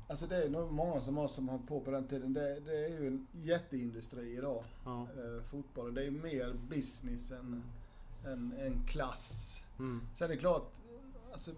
Alltså 0.09 0.27
det 0.27 0.45
är 0.45 0.49
nog 0.49 0.73
många 0.73 1.01
som 1.01 1.17
har 1.17 1.29
som 1.29 1.49
har 1.49 1.59
på 1.59 1.81
på 1.81 1.91
den 1.91 2.07
tiden. 2.09 2.33
Det, 2.33 2.61
det 2.61 2.85
är 2.85 2.89
ju 2.89 3.07
en 3.07 3.27
jätteindustri 3.33 4.37
idag. 4.37 4.65
Ja. 4.85 5.01
Eh, 5.03 5.43
fotbollen. 5.43 5.95
Det 5.95 6.05
är 6.07 6.11
mer 6.11 6.55
business 6.69 7.31
än, 7.31 7.63
än, 8.27 8.53
än 8.61 8.85
klass. 8.87 9.61
Mm. 9.79 10.01
Sen 10.15 10.25
är 10.25 10.29
det 10.29 10.37
klart, 10.41 10.73
alltså, 11.33 11.51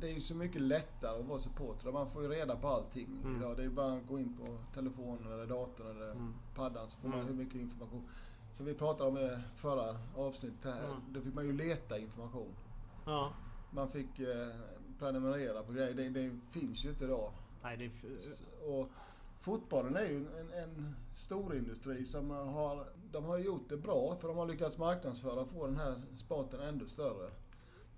det 0.00 0.06
är 0.10 0.14
ju 0.14 0.20
så 0.20 0.34
mycket 0.34 0.62
lättare 0.62 1.20
att 1.20 1.26
vara 1.26 1.40
supporter. 1.40 1.92
Man 1.92 2.10
får 2.10 2.22
ju 2.22 2.28
reda 2.28 2.56
på 2.56 2.68
allting 2.68 3.06
Mm. 3.24 3.36
idag. 3.36 3.56
Det 3.56 3.62
är 3.62 3.66
ju 3.66 3.70
bara 3.70 3.92
att 3.92 4.06
gå 4.08 4.18
in 4.18 4.36
på 4.36 4.58
telefonen 4.74 5.32
eller 5.32 5.46
datorn 5.46 5.90
eller 5.96 6.10
Mm. 6.10 6.34
paddan 6.54 6.90
så 6.90 6.96
får 6.98 7.08
man 7.08 7.18
Mm. 7.20 7.28
hur 7.32 7.44
mycket 7.44 7.60
information. 7.60 8.02
Som 8.54 8.66
vi 8.66 8.74
pratade 8.74 9.10
om 9.10 9.18
i 9.18 9.38
förra 9.56 9.96
avsnittet 10.16 10.64
här. 10.64 10.84
Mm. 10.84 10.96
Då 11.12 11.20
fick 11.20 11.34
man 11.34 11.46
ju 11.46 11.52
leta 11.52 11.98
information. 11.98 12.52
Ja. 13.06 13.32
Man 13.70 13.88
fick 13.88 14.18
eh, 14.18 14.48
prenumerera 14.98 15.62
på 15.62 15.72
grejer. 15.72 15.94
Det, 15.94 16.08
det 16.08 16.38
finns 16.50 16.84
ju 16.84 16.88
inte 16.90 17.04
idag. 17.04 17.32
Nej, 17.62 17.76
det 17.76 17.90
Och 18.66 18.88
fotbollen 19.40 19.96
är 19.96 20.04
ju 20.04 20.16
en, 20.16 20.52
en 20.62 20.94
stor 21.14 21.56
industri 21.56 22.06
som 22.06 22.30
har, 22.30 22.86
de 23.12 23.24
har 23.24 23.38
gjort 23.38 23.68
det 23.68 23.76
bra 23.76 24.16
för 24.20 24.28
de 24.28 24.36
har 24.36 24.46
lyckats 24.46 24.78
marknadsföra 24.78 25.40
och 25.40 25.48
få 25.48 25.66
den 25.66 25.76
här 25.76 26.02
sporten 26.16 26.60
ännu 26.60 26.86
större. 26.86 27.30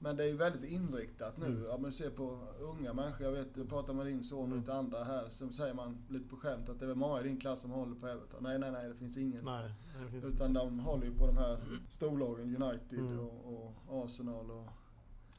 Men 0.00 0.16
det 0.16 0.22
är 0.24 0.28
ju 0.28 0.36
väldigt 0.36 0.70
inriktat 0.70 1.36
nu. 1.36 1.46
Mm. 1.46 1.70
Om 1.70 1.82
man 1.82 1.92
ser 1.92 2.10
på 2.10 2.38
unga 2.60 2.92
människor, 2.92 3.26
jag 3.26 3.32
vet, 3.32 3.56
jag 3.56 3.68
pratar 3.68 3.92
med 3.94 4.06
din 4.06 4.24
son 4.24 4.38
och 4.38 4.46
Mm. 4.46 4.58
lite 4.58 4.74
andra 4.74 5.04
här, 5.04 5.28
som 5.30 5.52
säger 5.52 5.74
man 5.74 6.04
lite 6.08 6.28
på 6.28 6.36
skämt 6.36 6.68
att 6.68 6.78
det 6.78 6.84
är 6.84 6.88
väl 6.88 6.96
många 6.96 7.20
i 7.20 7.22
din 7.22 7.40
klass 7.40 7.60
som 7.60 7.70
håller 7.70 7.94
på 7.94 8.06
Everton. 8.06 8.42
Nej, 8.42 8.58
nej, 8.58 8.72
nej, 8.72 8.88
det 8.88 8.94
finns 8.94 9.16
ingen. 9.16 9.44
Nej, 9.44 9.70
det 10.04 10.10
finns 10.10 10.24
Utan 10.24 10.52
de 10.52 10.78
håller 10.80 11.04
ju 11.04 11.14
på 11.14 11.26
de 11.26 11.36
här 11.36 11.58
storlagen, 11.90 12.62
United 12.62 12.98
Mm. 12.98 13.20
och, 13.20 13.54
och 13.88 14.04
Arsenal 14.04 14.50
och 14.50 14.66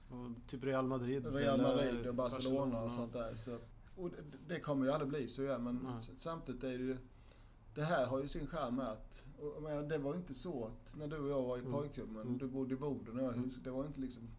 och 0.09 0.47
Typ 0.49 0.63
Real 0.63 0.87
Madrid. 0.87 1.25
Real 1.33 1.61
Madrid 1.61 2.07
och 2.07 2.15
Barcelona 2.15 2.81
och 2.81 2.91
sånt 2.91 3.13
där. 3.13 3.35
Så, 3.35 3.57
och 3.95 4.09
det, 4.09 4.23
det 4.47 4.59
kommer 4.59 4.85
ju 4.85 4.91
aldrig 4.91 5.09
bli 5.09 5.27
så 5.27 5.41
igen. 5.43 5.63
Men 5.63 5.75
Nej. 5.83 6.15
samtidigt 6.17 6.63
är 6.63 6.67
det 6.69 6.83
ju... 6.83 6.97
Det 7.75 7.83
här 7.83 8.05
har 8.05 8.21
ju 8.21 8.27
sin 8.27 8.47
charm 8.47 8.75
med 8.75 8.87
att... 8.87 9.21
Och, 9.39 9.63
menar, 9.63 9.81
det 9.83 9.97
var 9.97 10.13
ju 10.13 10.19
inte 10.19 10.33
så 10.33 10.65
att 10.65 10.95
när 10.97 11.07
du 11.07 11.17
och 11.19 11.29
jag 11.29 11.41
var 11.41 11.57
i 11.57 11.59
Mm. 11.59 11.71
pojkrummen, 11.73 12.21
Mm. 12.21 12.37
du 12.37 12.47
bodde 12.47 12.73
i 12.73 12.77
Boden 12.77 13.19
och 13.19 13.25
jag 13.25 13.31
huset. 13.31 13.63
Det 13.63 13.71
var 13.71 13.85
inte 13.85 13.99
liksom... 13.99 14.29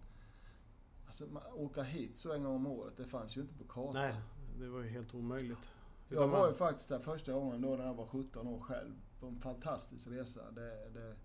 Alltså 1.07 1.25
man, 1.27 1.43
åka 1.55 1.83
hit 1.83 2.19
så 2.19 2.33
en 2.33 2.45
gång 2.45 2.55
om 2.55 2.67
året, 2.67 2.97
det 2.97 3.05
fanns 3.05 3.37
ju 3.37 3.41
inte 3.41 3.55
på 3.55 3.65
kartan. 3.65 3.95
Nej, 3.95 4.15
det 4.59 4.69
var 4.69 4.81
ju 4.81 4.89
helt 4.89 5.15
omöjligt. 5.15 5.73
Jag 6.09 6.29
var 6.29 6.39
man- 6.41 6.49
ju 6.49 6.55
faktiskt 6.55 6.89
där 6.89 6.99
första 6.99 7.33
gången 7.33 7.61
då 7.63 7.77
när 7.77 7.87
jag 7.87 7.95
var 7.95 8.07
17 8.07 8.47
år 8.47 8.61
själv. 8.61 8.93
På 9.21 9.27
en 9.27 9.41
fantastisk 9.41 10.07
resa. 10.09 10.51
Det, 10.51 10.91
det, 10.95 11.17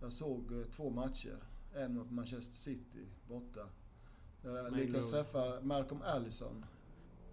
jag 0.00 0.12
såg 0.12 0.52
eh, 0.52 0.64
två 0.64 0.90
matcher. 0.90 1.36
En 1.74 1.94
mot 1.96 2.10
Manchester 2.10 2.56
City 2.58 3.06
borta. 3.28 3.66
Jag 4.44 4.52
Men 4.64 4.72
lyckades 4.74 5.10
träffa 5.10 5.60
Malcolm 5.62 6.00
Allison. 6.06 6.64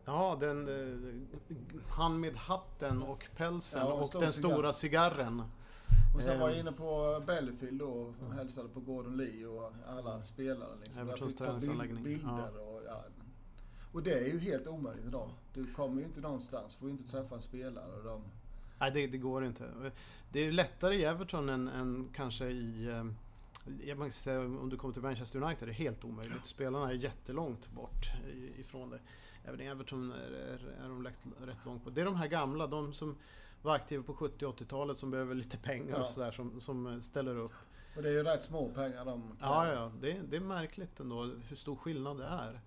Ja, 0.05 0.37
den... 0.39 0.67
eh, 0.67 1.55
Han 1.89 2.19
med 2.19 2.35
hatten 2.35 3.01
och 3.03 3.27
pälsen 3.37 3.81
Ja, 3.85 3.93
och 3.93 4.15
och 4.15 4.21
den 4.21 4.33
cigarr. 4.33 4.49
stora 4.51 4.73
cigarren. 4.73 5.43
Och 6.15 6.23
sen 6.23 6.33
Eh. 6.33 6.39
var 6.41 6.49
jag 6.49 6.59
inne 6.59 6.71
på 6.71 7.21
Bellefield 7.25 7.79
då 7.79 8.13
och 8.27 8.33
hälsade 8.33 8.69
på 8.69 8.79
Gordon 8.79 9.17
Lee 9.17 9.45
och 9.47 9.73
alla 9.87 10.23
spelare. 10.23 10.69
Liksom. 10.83 11.07
Jag 11.07 11.19
fick 11.19 11.37
ta 11.37 11.45
träningsanläggning. 11.45 12.03
bild- 12.03 12.17
bilder 12.19 12.59
och... 12.59 12.81
Ja. 12.87 13.03
Och 13.93 14.03
det 14.03 14.13
är 14.13 14.27
ju 14.27 14.39
helt 14.39 14.67
omöjligt 14.67 15.05
idag. 15.05 15.29
Du 15.53 15.73
kommer 15.73 16.01
ju 16.01 16.07
inte 16.07 16.19
någonstans, 16.21 16.75
får 16.75 16.87
ju 16.89 16.91
inte 16.95 17.11
träffa 17.11 17.35
en 17.35 17.41
spelare. 17.41 17.91
Och 17.97 18.03
de, 18.03 18.21
Nej, 18.79 18.91
det, 18.91 19.07
det 19.07 19.17
går 19.17 19.45
inte. 19.45 19.91
Det 20.31 20.39
är 20.47 20.51
lättare 20.51 20.95
i 20.95 21.03
Everton 21.03 21.49
än, 21.49 21.67
än 21.67 22.09
kanske 22.15 22.45
i... 22.45 23.03
Jag 23.83 23.97
måste 23.97 24.21
säga, 24.21 24.39
om 24.39 24.69
du 24.69 24.77
kommer 24.77 24.93
till 24.93 25.03
Manchester 25.03 25.41
United 25.43 25.63
är 25.63 25.67
det 25.67 25.73
helt 25.73 26.03
omöjligt. 26.03 26.45
Spelarna 26.45 26.89
är 26.89 26.93
jättelångt 26.93 27.71
bort 27.71 28.05
ifrån 28.57 28.89
det. 28.89 28.99
Även 29.45 29.61
i 29.61 29.65
Everton 29.65 30.11
är, 30.11 30.31
är, 30.31 30.83
är 30.83 30.89
de 30.89 31.03
rätt, 31.05 31.57
långt 31.65 31.83
bort. 31.83 31.95
Det 31.95 32.01
är 32.01 32.05
de 32.05 32.15
här 32.15 32.27
gamla, 32.27 32.67
de 32.67 32.93
som 32.93 33.15
var 33.61 33.75
aktiva 33.75 34.03
på 34.03 34.13
70 34.13 34.45
80-talet 34.45 34.97
som 34.97 35.11
behöver 35.11 35.35
lite 35.35 35.57
pengar 35.57 35.95
Ja. 35.97 36.03
och 36.03 36.11
sådär 36.11 36.31
som, 36.31 36.61
som 36.61 37.01
ställer 37.01 37.37
upp. 37.37 37.51
och 37.95 38.03
det 38.03 38.09
är 38.09 38.13
ju 38.13 38.23
rätt 38.23 38.43
små 38.43 38.69
pengar 38.69 39.05
de 39.05 39.37
Ja, 39.41 39.71
ja. 39.73 39.91
Det, 40.01 40.21
det 40.29 40.37
är 40.37 40.41
märkligt 40.41 40.99
ändå 40.99 41.23
hur 41.23 41.55
stor 41.55 41.75
skillnad 41.75 42.17
det 42.17 42.25
är. 42.25 42.59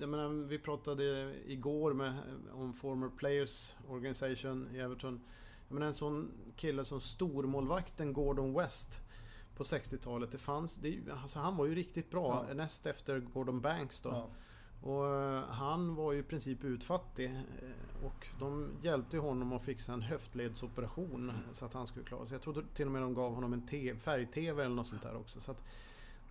Jag 0.00 0.08
menar, 0.08 0.28
vi 0.48 0.58
pratade 0.58 1.34
igår 1.46 1.92
med, 1.92 2.14
om 2.52 2.72
Former 2.72 3.08
Players 3.08 3.72
Organization 3.88 4.68
i 4.74 4.78
Everton. 4.78 5.20
Jag 5.68 5.74
menar, 5.74 5.86
en 5.86 5.94
sån 5.94 6.30
kille 6.56 6.84
som 6.84 7.00
stormålvakten 7.00 8.12
Gordon 8.12 8.54
West 8.54 9.00
på 9.56 9.62
60-talet. 9.62 10.32
Det 10.32 10.38
fanns, 10.38 10.74
det, 10.76 10.98
alltså 11.22 11.38
han 11.38 11.56
var 11.56 11.66
ju 11.66 11.74
riktigt 11.74 12.10
bra 12.10 12.44
Ja. 12.48 12.54
näst 12.54 12.86
efter 12.86 13.18
Gordon 13.20 13.60
Banks 13.60 14.00
då. 14.00 14.08
Ja. 14.08 14.26
Och 14.90 15.06
eh, 15.06 15.42
han 15.44 15.94
var 15.94 16.12
ju 16.12 16.18
i 16.18 16.22
princip 16.22 16.64
utfattig. 16.64 17.26
eh, 17.26 18.04
Och 18.06 18.26
de 18.40 18.70
hjälpte 18.82 19.18
honom 19.18 19.52
att 19.52 19.62
fixa 19.62 19.92
en 19.92 20.02
höftledsoperation 20.02 21.32
så 21.52 21.64
att 21.64 21.72
han 21.74 21.86
skulle 21.86 22.04
klara 22.04 22.26
sig. 22.26 22.34
Jag 22.34 22.42
tror 22.42 22.64
till 22.74 22.86
och 22.86 22.92
med 22.92 23.02
de 23.02 23.14
gav 23.14 23.34
honom 23.34 23.52
en 23.52 23.96
färg-tv 23.98 24.64
eller 24.64 24.74
något 24.74 24.86
sånt 24.86 25.02
där 25.02 25.16
också. 25.16 25.40
Så 25.40 25.54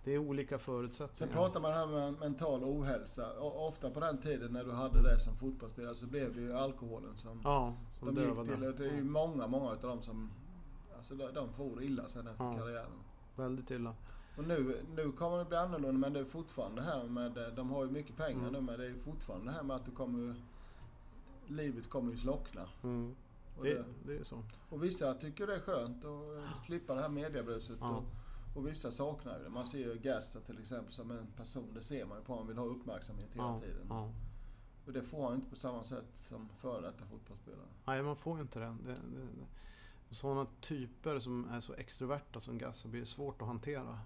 det 0.04 0.12
är 0.14 0.18
olika 0.18 0.58
Sen 0.58 0.64
förutsättningar. 0.64 1.32
pratar 1.32 1.60
man 1.60 1.72
här 1.72 1.86
med 1.86 2.18
mental 2.18 2.64
ohälsa. 2.64 3.40
Ofta 3.40 3.90
på 3.90 4.00
den 4.00 4.18
tiden 4.18 4.52
när 4.52 4.64
du 4.64 4.72
hade 4.72 5.02
det 5.02 5.20
som 5.20 5.36
fotbollsspelare 5.36 5.94
så 5.94 6.06
blev 6.06 6.34
det 6.34 6.40
ju 6.40 6.52
alkoholen 6.52 7.16
som 7.16 7.40
Ja, 7.44 7.74
som 7.98 8.14
de 8.14 8.20
gick 8.20 8.30
dövade. 8.30 8.54
till. 8.56 8.64
Och 8.64 8.74
det 8.74 8.86
är 8.90 8.94
ju 8.94 9.04
många, 9.04 9.46
många 9.46 9.70
av 9.70 9.80
dem 9.80 10.02
som... 10.02 10.30
Alltså 10.96 11.14
de, 11.14 11.32
de 11.34 11.52
får 11.52 11.82
illa 11.82 12.08
sen 12.08 12.26
efter 12.26 12.44
Ja. 12.44 12.56
karriären. 12.58 12.90
Väldigt 13.38 13.70
illa. 13.70 13.94
Och 14.36 14.44
nu, 14.44 14.82
nu 14.96 15.12
kommer 15.12 15.38
det 15.38 15.44
bli 15.44 15.56
annorlunda 15.56 15.92
men 15.98 16.12
det 16.12 16.20
är 16.20 16.24
fortfarande 16.24 16.80
det 16.80 16.86
här 16.86 17.04
med... 17.04 17.52
De 17.56 17.70
har 17.70 17.84
ju 17.84 17.90
mycket 17.90 18.16
pengar 18.16 18.40
Mm. 18.48 18.52
nu 18.52 18.60
men 18.60 18.78
det 18.80 18.86
är 18.86 18.94
fortfarande 18.94 19.46
det 19.46 19.52
här 19.52 19.62
med 19.62 19.76
att 19.76 19.84
du 19.84 19.90
kommer. 19.90 20.34
Livet 21.46 21.90
kommer 21.90 22.12
ju 22.12 22.18
slockna. 22.18 22.62
Mm. 22.82 23.14
Det, 23.62 23.74
det, 23.74 23.84
det 24.06 24.16
är 24.18 24.24
så. 24.24 24.42
och 24.70 24.84
vissa 24.84 25.14
tycker 25.14 25.46
det 25.46 25.54
är 25.54 25.60
skönt 25.60 26.04
att 26.04 26.36
eh, 26.36 26.64
slippa 26.66 26.94
det 26.94 27.00
här 27.00 27.08
mediebruset. 27.08 27.76
Ja. 27.80 27.96
Och, 27.96 28.04
och 28.56 28.66
vissa 28.66 28.92
saknar 28.92 29.38
det. 29.38 29.48
Man 29.50 29.66
ser 29.66 29.78
ju 29.78 29.94
Gasta 29.98 30.40
till 30.40 30.58
exempel 30.58 30.92
som 30.92 31.10
en 31.10 31.26
person. 31.36 31.70
Det 31.74 31.82
ser 31.82 32.04
man 32.06 32.18
ju 32.18 32.24
på. 32.24 32.36
Han 32.36 32.46
vill 32.46 32.58
ha 32.58 32.64
uppmärksamhet 32.64 33.28
hela 33.32 33.44
Ja, 33.44 33.60
tiden. 33.60 33.86
ja. 33.88 34.10
Och 34.86 34.92
det 34.92 35.02
får 35.02 35.24
han 35.24 35.34
inte 35.34 35.50
på 35.50 35.56
samma 35.56 35.84
sätt 35.84 36.04
som 36.28 36.48
före 36.48 36.80
detta 36.80 37.04
fotbollsspelare. 37.04 37.66
Nej, 37.86 38.02
man 38.02 38.16
får 38.16 38.40
inte 38.40 38.58
det, 38.58 38.76
det. 38.86 38.96
Sådana 40.10 40.46
typer 40.60 41.18
som 41.18 41.48
är 41.48 41.60
så 41.60 41.74
extroverta 41.74 42.40
som 42.40 42.58
Gassa 42.58 42.88
blir 42.88 43.04
svårt 43.04 43.42
att 43.42 43.48
hantera. 43.48 43.98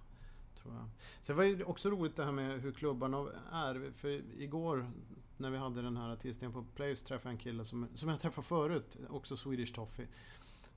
Tror 0.62 0.74
jag. 0.74 0.84
Sen 1.22 1.36
var 1.36 1.44
det 1.44 1.64
också 1.64 1.90
roligt 1.90 2.16
det 2.16 2.24
här 2.24 2.32
med 2.32 2.60
hur 2.60 2.72
klubbarna 2.72 3.26
är. 3.52 3.92
För 3.96 4.08
igår 4.38 4.90
när 5.36 5.50
vi 5.50 5.58
hade 5.58 5.82
den 5.82 5.96
här 5.96 6.16
tisdagen 6.16 6.52
på 6.52 6.64
Players 6.74 7.02
träffade 7.02 7.28
jag 7.28 7.32
en 7.32 7.38
kille 7.38 7.64
som, 7.64 7.86
som 7.94 8.08
jag 8.08 8.20
träffade 8.20 8.46
förut, 8.46 8.96
också 9.08 9.36
Swedish 9.36 9.74
Toffee. 9.74 10.08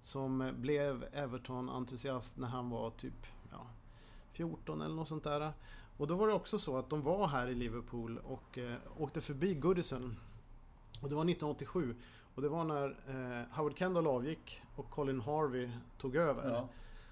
Som 0.01 0.53
blev 0.57 1.05
Everton-entusiast 1.13 2.37
när 2.37 2.47
han 2.47 2.69
var 2.69 2.91
typ 2.91 3.27
ja, 3.51 3.67
14 4.31 4.81
eller 4.81 4.95
något 4.95 5.07
sånt 5.07 5.23
där. 5.23 5.53
Och 5.97 6.07
då 6.07 6.15
var 6.15 6.27
det 6.27 6.33
också 6.33 6.59
så 6.59 6.77
att 6.77 6.89
de 6.89 7.01
var 7.01 7.27
här 7.27 7.47
i 7.47 7.55
Liverpool 7.55 8.17
och 8.17 8.57
eh, 8.57 8.77
åkte 8.97 9.21
förbi 9.21 9.55
Goodison. 9.55 10.15
Och 11.01 11.09
det 11.09 11.15
var 11.15 11.21
1987. 11.21 11.95
Och 12.35 12.41
det 12.41 12.49
var 12.49 12.63
när 12.63 12.87
eh, 13.07 13.57
Howard 13.57 13.77
Kendall 13.77 14.07
avgick 14.07 14.61
och 14.75 14.89
Colin 14.89 15.21
Harvey 15.21 15.69
tog 15.97 16.15
över. 16.15 16.49
Ja. 16.49 16.67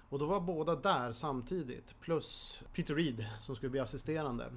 Och 0.08 0.18
då 0.18 0.26
var 0.26 0.40
båda 0.40 0.76
där 0.76 1.12
samtidigt. 1.12 2.00
Plus 2.00 2.60
Peter 2.72 2.94
Reed 2.94 3.26
som 3.40 3.56
skulle 3.56 3.70
bli 3.70 3.80
assisterande. 3.80 4.52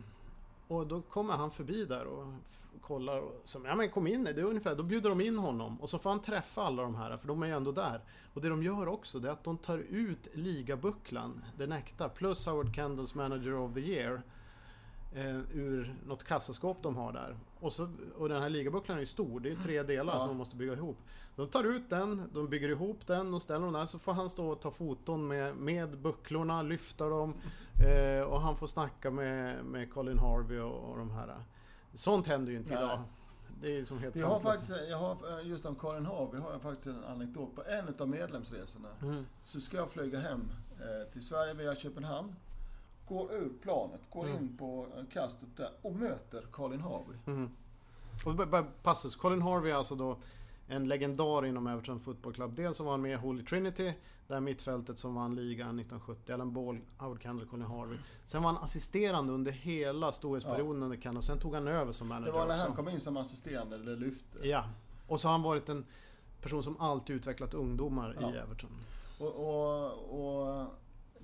Och 0.67 0.87
då 0.87 1.01
kommer 1.01 1.33
han 1.33 1.51
förbi 1.51 1.85
där 1.85 2.05
och 2.05 2.33
kollar. 2.81 3.19
Och, 3.19 3.41
som, 3.43 3.65
ja 3.65 3.75
men 3.75 3.89
kom 3.89 4.07
in, 4.07 4.23
det 4.23 4.31
är 4.31 4.43
ungefär, 4.43 4.75
då 4.75 4.83
bjuder 4.83 5.09
de 5.09 5.21
in 5.21 5.37
honom. 5.37 5.81
Och 5.81 5.89
så 5.89 5.99
får 5.99 6.09
han 6.09 6.21
träffa 6.21 6.63
alla 6.63 6.83
de 6.83 6.95
här, 6.95 7.17
för 7.17 7.27
de 7.27 7.43
är 7.43 7.47
ju 7.47 7.53
ändå 7.53 7.71
där. 7.71 8.01
Och 8.33 8.41
det 8.41 8.49
de 8.49 8.63
gör 8.63 8.87
också, 8.87 9.19
det 9.19 9.27
är 9.27 9.31
att 9.31 9.43
de 9.43 9.57
tar 9.57 9.77
ut 9.77 10.27
ligabucklan, 10.33 11.43
den 11.57 11.71
äkta, 11.71 12.09
plus 12.09 12.45
Howard 12.45 12.75
Kendalls 12.75 13.15
Manager 13.15 13.53
of 13.53 13.73
the 13.73 13.79
Year. 13.79 14.21
Eh, 15.15 15.39
ur 15.53 15.95
något 16.05 16.23
kassaskåp 16.23 16.77
de 16.81 16.95
har 16.97 17.13
där. 17.13 17.37
Och, 17.59 17.73
så, 17.73 17.89
och 18.17 18.29
den 18.29 18.41
här 18.41 18.49
ligabucklan 18.49 18.97
är 18.97 18.99
ju 19.01 19.05
stor, 19.05 19.39
det 19.39 19.51
är 19.51 19.55
tre 19.55 19.83
delar 19.83 20.13
Ja. 20.13 20.19
som 20.19 20.27
de 20.27 20.37
måste 20.37 20.55
bygga 20.55 20.73
ihop. 20.73 20.97
De 21.35 21.47
tar 21.47 21.63
ut 21.63 21.89
den, 21.89 22.29
de 22.33 22.49
bygger 22.49 22.69
ihop 22.69 23.07
den 23.07 23.33
och 23.33 23.41
ställer 23.41 23.65
den 23.65 23.73
där 23.73 23.85
så 23.85 23.99
får 23.99 24.13
han 24.13 24.29
stå 24.29 24.47
och 24.49 24.61
ta 24.61 24.71
foton 24.71 25.27
med, 25.27 25.55
med 25.55 25.97
bucklorna, 25.97 26.61
lyfta 26.61 27.09
dem 27.09 27.33
eh, 27.87 28.21
och 28.23 28.41
han 28.41 28.57
får 28.57 28.67
snacka 28.67 29.11
med, 29.11 29.65
med 29.65 29.93
Colin 29.93 30.19
Harvey 30.19 30.59
och, 30.59 30.91
och 30.91 30.97
de 30.97 31.11
här. 31.11 31.35
Sånt 31.93 32.27
händer 32.27 32.51
ju 32.51 32.57
inte 32.57 32.73
Nej. 32.73 32.83
idag. 32.83 32.99
Det 33.61 33.67
är 33.67 33.71
ju 33.75 33.85
som 33.85 33.99
helt 33.99 34.15
Jag 34.15 34.27
har 34.27 34.39
faktiskt, 34.39 34.71
jag 34.89 34.97
har, 34.97 35.39
eh, 35.39 35.47
just 35.47 35.65
om 35.65 35.75
Colin 35.75 36.05
Harvey 36.05 36.41
har 36.41 36.51
jag 36.51 36.61
faktiskt 36.61 36.87
en 36.87 37.03
anekdot. 37.03 37.55
På 37.55 37.63
en 37.63 37.93
av 37.99 38.09
medlemsresorna 38.09 38.87
Mm. 39.01 39.25
så 39.43 39.59
ska 39.61 39.77
jag 39.77 39.89
flyga 39.89 40.19
hem 40.19 40.51
eh, 40.79 41.11
till 41.13 41.23
Sverige 41.25 41.53
via 41.53 41.75
Köpenhamn. 41.75 42.35
Går 43.07 43.33
ur 43.33 43.49
planet, 43.61 44.01
går 44.09 44.25
Mm. 44.27 44.37
in 44.37 44.57
på 44.57 44.87
eh, 44.97 45.03
kastet 45.13 45.57
där 45.57 45.69
och 45.81 45.95
möter 45.95 46.41
Colin 46.41 46.81
Harvey. 46.81 47.17
Mm. 47.27 47.49
Och 48.25 48.35
bara- 48.35 48.47
bara 48.47 48.63
passus, 48.83 49.15
Colin 49.15 49.41
Harvey 49.41 49.71
är 49.71 49.75
alltså 49.75 49.95
då 49.95 50.17
en 50.67 50.87
legendar 50.87 51.45
inom 51.45 51.67
Everton 51.67 51.99
Football 51.99 52.33
Club. 52.33 52.55
Dels 52.55 52.77
så 52.77 52.83
var 52.83 52.91
han 52.91 53.01
med 53.01 53.11
i 53.11 53.15
Holy 53.15 53.43
Trinity, 53.45 53.93
där 54.27 54.39
mittfältet 54.39 54.99
som 54.99 55.15
vann 55.15 55.35
ligan 55.35 55.79
1970. 55.79 56.33
Alan 56.33 56.53
Ball, 56.53 56.79
Howard 56.97 57.21
Kendall, 57.23 57.47
Colin 57.47 57.65
Harvey. 57.65 57.97
Sen 58.25 58.43
var 58.43 58.53
han 58.53 58.63
assisterande 58.63 59.33
under 59.33 59.51
hela 59.51 60.11
storhetsperioden 60.11 60.83
under 60.83 60.97
Kendall. 60.97 61.23
Sen 61.23 61.39
tog 61.39 61.53
han 61.53 61.67
över 61.67 61.91
som 61.91 62.07
manager 62.07 62.25
Det 62.31 62.37
var 62.37 62.47
när 62.47 62.57
han 62.57 62.75
kom 62.75 62.89
in 62.89 63.01
som 63.01 63.17
assisterande 63.17 63.77
det 63.77 63.95
lyfte. 63.95 64.47
Ja. 64.47 64.63
Och 65.07 65.19
så 65.21 65.27
har 65.27 65.31
han 65.31 65.41
varit 65.41 65.69
en 65.69 65.85
person 66.41 66.63
som 66.63 66.77
alltid 66.79 67.15
utvecklat 67.15 67.53
ungdomar 67.53 68.17
Ja. 68.21 68.31
i 68.33 68.37
Everton. 68.37 68.69
Och, 69.19 69.35
och, 69.35 69.91
och 70.61 70.67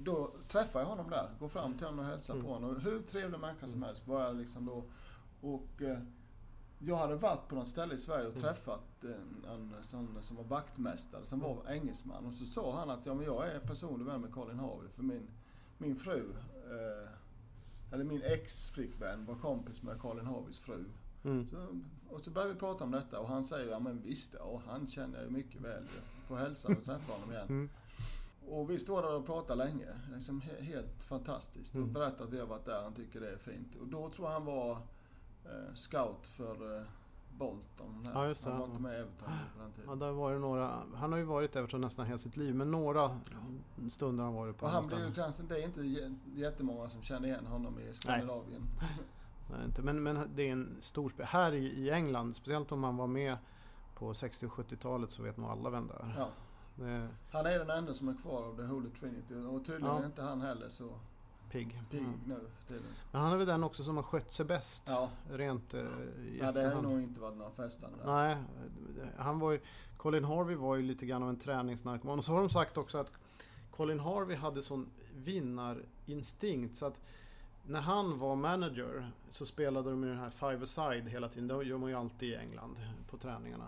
då 0.04 0.32
träffade 0.48 0.84
jag 0.86 0.90
honom 0.90 1.10
där. 1.10 1.30
Går 1.40 1.48
fram 1.50 1.74
till 1.78 1.86
honom 1.86 2.00
och 2.00 2.06
hälsar 2.06 2.34
Mm. 2.34 2.46
på 2.46 2.54
honom. 2.54 2.80
Hur 2.80 3.02
trevlig 3.02 3.40
människa 3.40 3.68
som 3.68 3.84
helst 3.84 4.08
var 4.08 4.22
jag 4.26 4.36
liksom 4.36 4.66
då. 4.66 4.84
Och 5.42 5.82
eh, 5.82 6.00
jag 6.80 6.96
hade 6.98 7.16
varit 7.16 7.48
på 7.48 7.56
något 7.56 7.68
ställe 7.68 7.96
i 7.96 7.98
Sverige 7.98 8.28
och 8.28 8.32
Mm. 8.36 8.42
träffat 8.44 9.04
en, 9.04 9.46
en 9.52 9.74
sån 9.84 10.18
som 10.22 10.36
var 10.36 10.44
vaktmästare 10.44 11.26
som 11.26 11.40
var 11.40 11.58
engelsman. 11.70 12.26
Och 12.26 12.34
så 12.34 12.46
sa 12.46 12.80
han 12.80 12.90
att 12.90 13.06
ja, 13.06 13.14
men 13.14 13.26
jag 13.26 13.48
är 13.48 13.60
personlig 13.60 14.06
vän 14.06 14.22
med 14.22 14.34
Colin 14.34 14.60
Harvey 14.60 14.90
för 14.96 15.04
min, 15.04 15.28
min 15.78 15.96
fru, 15.96 16.34
eh, 16.70 17.10
eller 17.94 18.04
min 18.04 18.22
ex-flickvän 18.24 19.26
var 19.26 19.36
kompis 19.36 19.82
med 19.84 20.00
Colin 20.00 20.26
Harveys 20.26 20.60
fru. 20.60 20.86
Mm. 21.24 21.48
Så, 21.48 21.68
och 22.10 22.22
så 22.22 22.32
började 22.32 22.54
vi 22.54 22.60
prata 22.60 22.84
om 22.84 22.92
detta 22.92 23.20
och 23.20 23.28
han 23.28 23.46
säger 23.46 23.72
ja 23.72 23.80
men 23.80 24.02
visst, 24.02 24.34
ja, 24.40 24.62
han 24.68 24.88
känner 24.88 25.16
jag 25.18 25.26
ju 25.26 25.32
mycket 25.32 25.62
väl. 25.62 25.84
Jag 25.96 26.04
får 26.28 26.36
hälsa 26.36 26.68
och 26.68 26.84
träffa 26.86 27.14
honom 27.14 27.32
igen. 27.32 27.48
Mm. 27.50 27.70
Och 28.48 28.70
vi 28.70 28.80
står 28.80 29.02
där 29.02 29.16
och 29.16 29.26
pratar 29.26 29.56
länge. 29.56 29.88
Liksom 30.16 30.42
he- 30.42 30.62
helt 30.62 31.04
fantastiskt. 31.04 31.70
Och 31.70 31.76
Mm. 31.82 31.94
berättar 31.94 32.26
att 32.26 32.30
vi 32.34 32.40
har 32.40 32.48
varit 32.48 32.66
där, 32.66 32.84
han 32.84 32.94
tycker 32.94 33.22
det 33.22 33.32
är 33.32 33.38
fint. 33.38 33.76
Och 33.82 33.88
då 33.88 34.10
tror 34.10 34.28
jag 34.28 34.34
han 34.34 34.46
var 34.46 34.72
eh, 35.46 35.74
scout 35.76 36.26
för 36.28 36.78
eh, 36.78 36.84
Bolton. 37.38 38.02
Här. 38.06 38.12
Ja, 38.14 38.28
just 38.28 38.44
det. 38.44 38.50
Han 38.50 38.60
var 38.60 38.68
inte 38.68 38.82
med 38.82 38.92
Everton 39.00 39.28
på 39.56 39.60
den 39.62 39.72
Ja, 39.78 39.82
tiden. 39.84 40.00
det 40.00 40.06
har 40.06 40.14
varit 40.14 40.42
några, 40.42 40.72
han 40.96 41.12
har 41.12 41.20
ju 41.20 41.26
varit 41.26 41.56
Everton 41.56 41.82
nästan 41.82 42.06
hela 42.06 42.18
sitt 42.18 42.38
liv, 42.38 42.56
men 42.56 42.72
några 42.72 43.20
stunder 43.90 44.24
har 44.24 44.32
han 44.32 44.36
varit 44.40 44.58
på 44.58 44.66
Och 44.66 44.72
han 44.72 44.84
andra 44.84 45.00
ju 45.00 45.14
kanske, 45.14 45.44
det 45.44 45.58
är 45.62 45.66
inte 45.66 45.82
jä- 45.82 46.16
jättemånga 46.36 46.90
som 46.90 47.02
känner 47.02 47.28
igen 47.28 47.46
honom 47.46 47.80
i 47.80 47.94
Skandinavien. 47.94 48.62
Nej, 49.52 49.66
inte. 49.66 49.82
Men, 49.82 50.04
men 50.04 50.30
det 50.36 50.48
är 50.48 50.52
en 50.52 50.78
stor 50.80 51.10
spel. 51.10 51.26
Här 51.26 51.52
i, 51.54 51.66
i 51.66 51.90
England, 51.92 52.36
speciellt 52.36 52.72
om 52.72 52.80
man 52.80 52.98
var 52.98 53.08
med 53.08 53.38
på 53.96 54.14
60 54.14 54.46
och 54.46 54.52
70-talet 54.52 55.12
så 55.12 55.24
vet 55.24 55.38
nog 55.38 55.50
alla 55.50 55.70
vem 55.70 55.88
det 55.88 55.94
är. 55.94 56.16
Ja. 56.18 56.30
Det 56.82 57.08
Han 57.32 57.46
är 57.46 57.60
den 57.60 57.70
enda 57.70 57.94
som 57.94 58.10
är 58.10 58.14
kvar 58.22 58.44
av 58.44 58.56
The 58.56 58.64
Holy 58.64 58.90
Trinity 58.90 59.34
och 59.36 59.66
tydligen 59.66 59.88
Ja. 59.96 60.00
är 60.02 60.06
inte 60.06 60.22
han 60.22 60.42
heller 60.42 60.70
så 60.70 60.90
pigg. 61.52 61.82
pigg 61.90 62.00
Mm. 62.02 62.20
nu 62.26 62.40
för 62.60 62.68
tiden. 62.68 62.84
Men 63.12 63.22
han 63.22 63.32
är 63.34 63.38
väl 63.38 63.48
den 63.48 63.64
också 63.64 63.84
som 63.84 63.96
har 63.96 64.04
skött 64.04 64.34
sig 64.34 64.46
bäst. 64.46 64.84
Ja, 64.88 65.10
Rent 65.32 65.74
eh, 65.74 65.80
i 65.80 65.86
ja 66.42 66.52
det 66.52 66.60
har 66.60 66.68
efterhand. 66.68 66.88
nog 66.88 67.02
inte 67.02 67.22
varit 67.22 67.38
några 67.38 67.52
festande 67.52 67.98
där. 67.98 68.06
Nej, 68.06 68.38
han 69.18 69.40
var 69.40 69.52
ju, 69.52 69.60
Colin 69.98 70.24
Harvey 70.24 70.56
var 70.56 70.76
ju 70.76 70.82
lite 70.82 71.06
grann 71.06 71.24
av 71.24 71.30
en 71.30 71.40
träningsnarkoman. 71.40 72.18
Och 72.18 72.26
så 72.26 72.32
har 72.34 72.40
de 72.40 72.50
sagt 72.50 72.78
också 72.78 72.98
att 72.98 73.12
Colin 73.72 74.00
Harvey 74.00 74.36
hade 74.38 74.62
sån 74.62 74.90
vinnarinstinkt 75.16 76.78
så 76.78 76.86
att 76.86 77.00
när 77.66 77.82
han 77.82 78.20
var 78.20 78.36
manager 78.36 79.12
så 79.30 79.46
spelade 79.46 79.90
de 79.90 80.04
ju 80.04 80.10
den 80.10 80.18
här 80.20 80.30
five-a-side 80.30 81.08
hela 81.10 81.30
tiden. 81.30 81.48
Det 81.48 81.64
gör 81.64 81.78
man 81.78 81.90
ju 81.90 81.96
alltid 81.96 82.30
i 82.30 82.36
England 82.36 82.76
på 83.10 83.18
träningarna. 83.18 83.66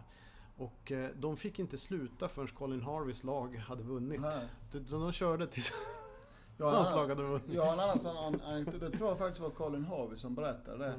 Och 0.57 0.91
eh, 0.91 1.09
de 1.15 1.37
fick 1.37 1.59
inte 1.59 1.77
sluta 1.77 2.27
förrän 2.27 2.47
Colin 2.47 2.81
Harveys 2.81 3.23
lag 3.23 3.55
hade 3.55 3.83
vunnit. 3.83 4.21
Nej. 4.21 4.47
De, 4.71 4.79
de, 4.79 5.01
de 5.01 5.11
körde 5.11 5.47
tills 5.47 5.73
hans 6.59 6.89
lag 6.91 7.07
hade 7.07 7.23
vunnit. 7.23 7.53
jag 7.53 7.65
har 7.65 7.73
en 7.73 7.79
annan 7.79 7.99
sån 7.99 8.17
an- 8.17 8.41
anekdot. 8.45 8.79
Det 8.81 8.89
tror 8.91 9.09
jag 9.09 9.17
faktiskt 9.17 9.39
var 9.39 9.49
Colin 9.49 9.85
Harvey 9.85 10.17
som 10.17 10.35
berättade 10.35 10.77
det. 10.77 10.93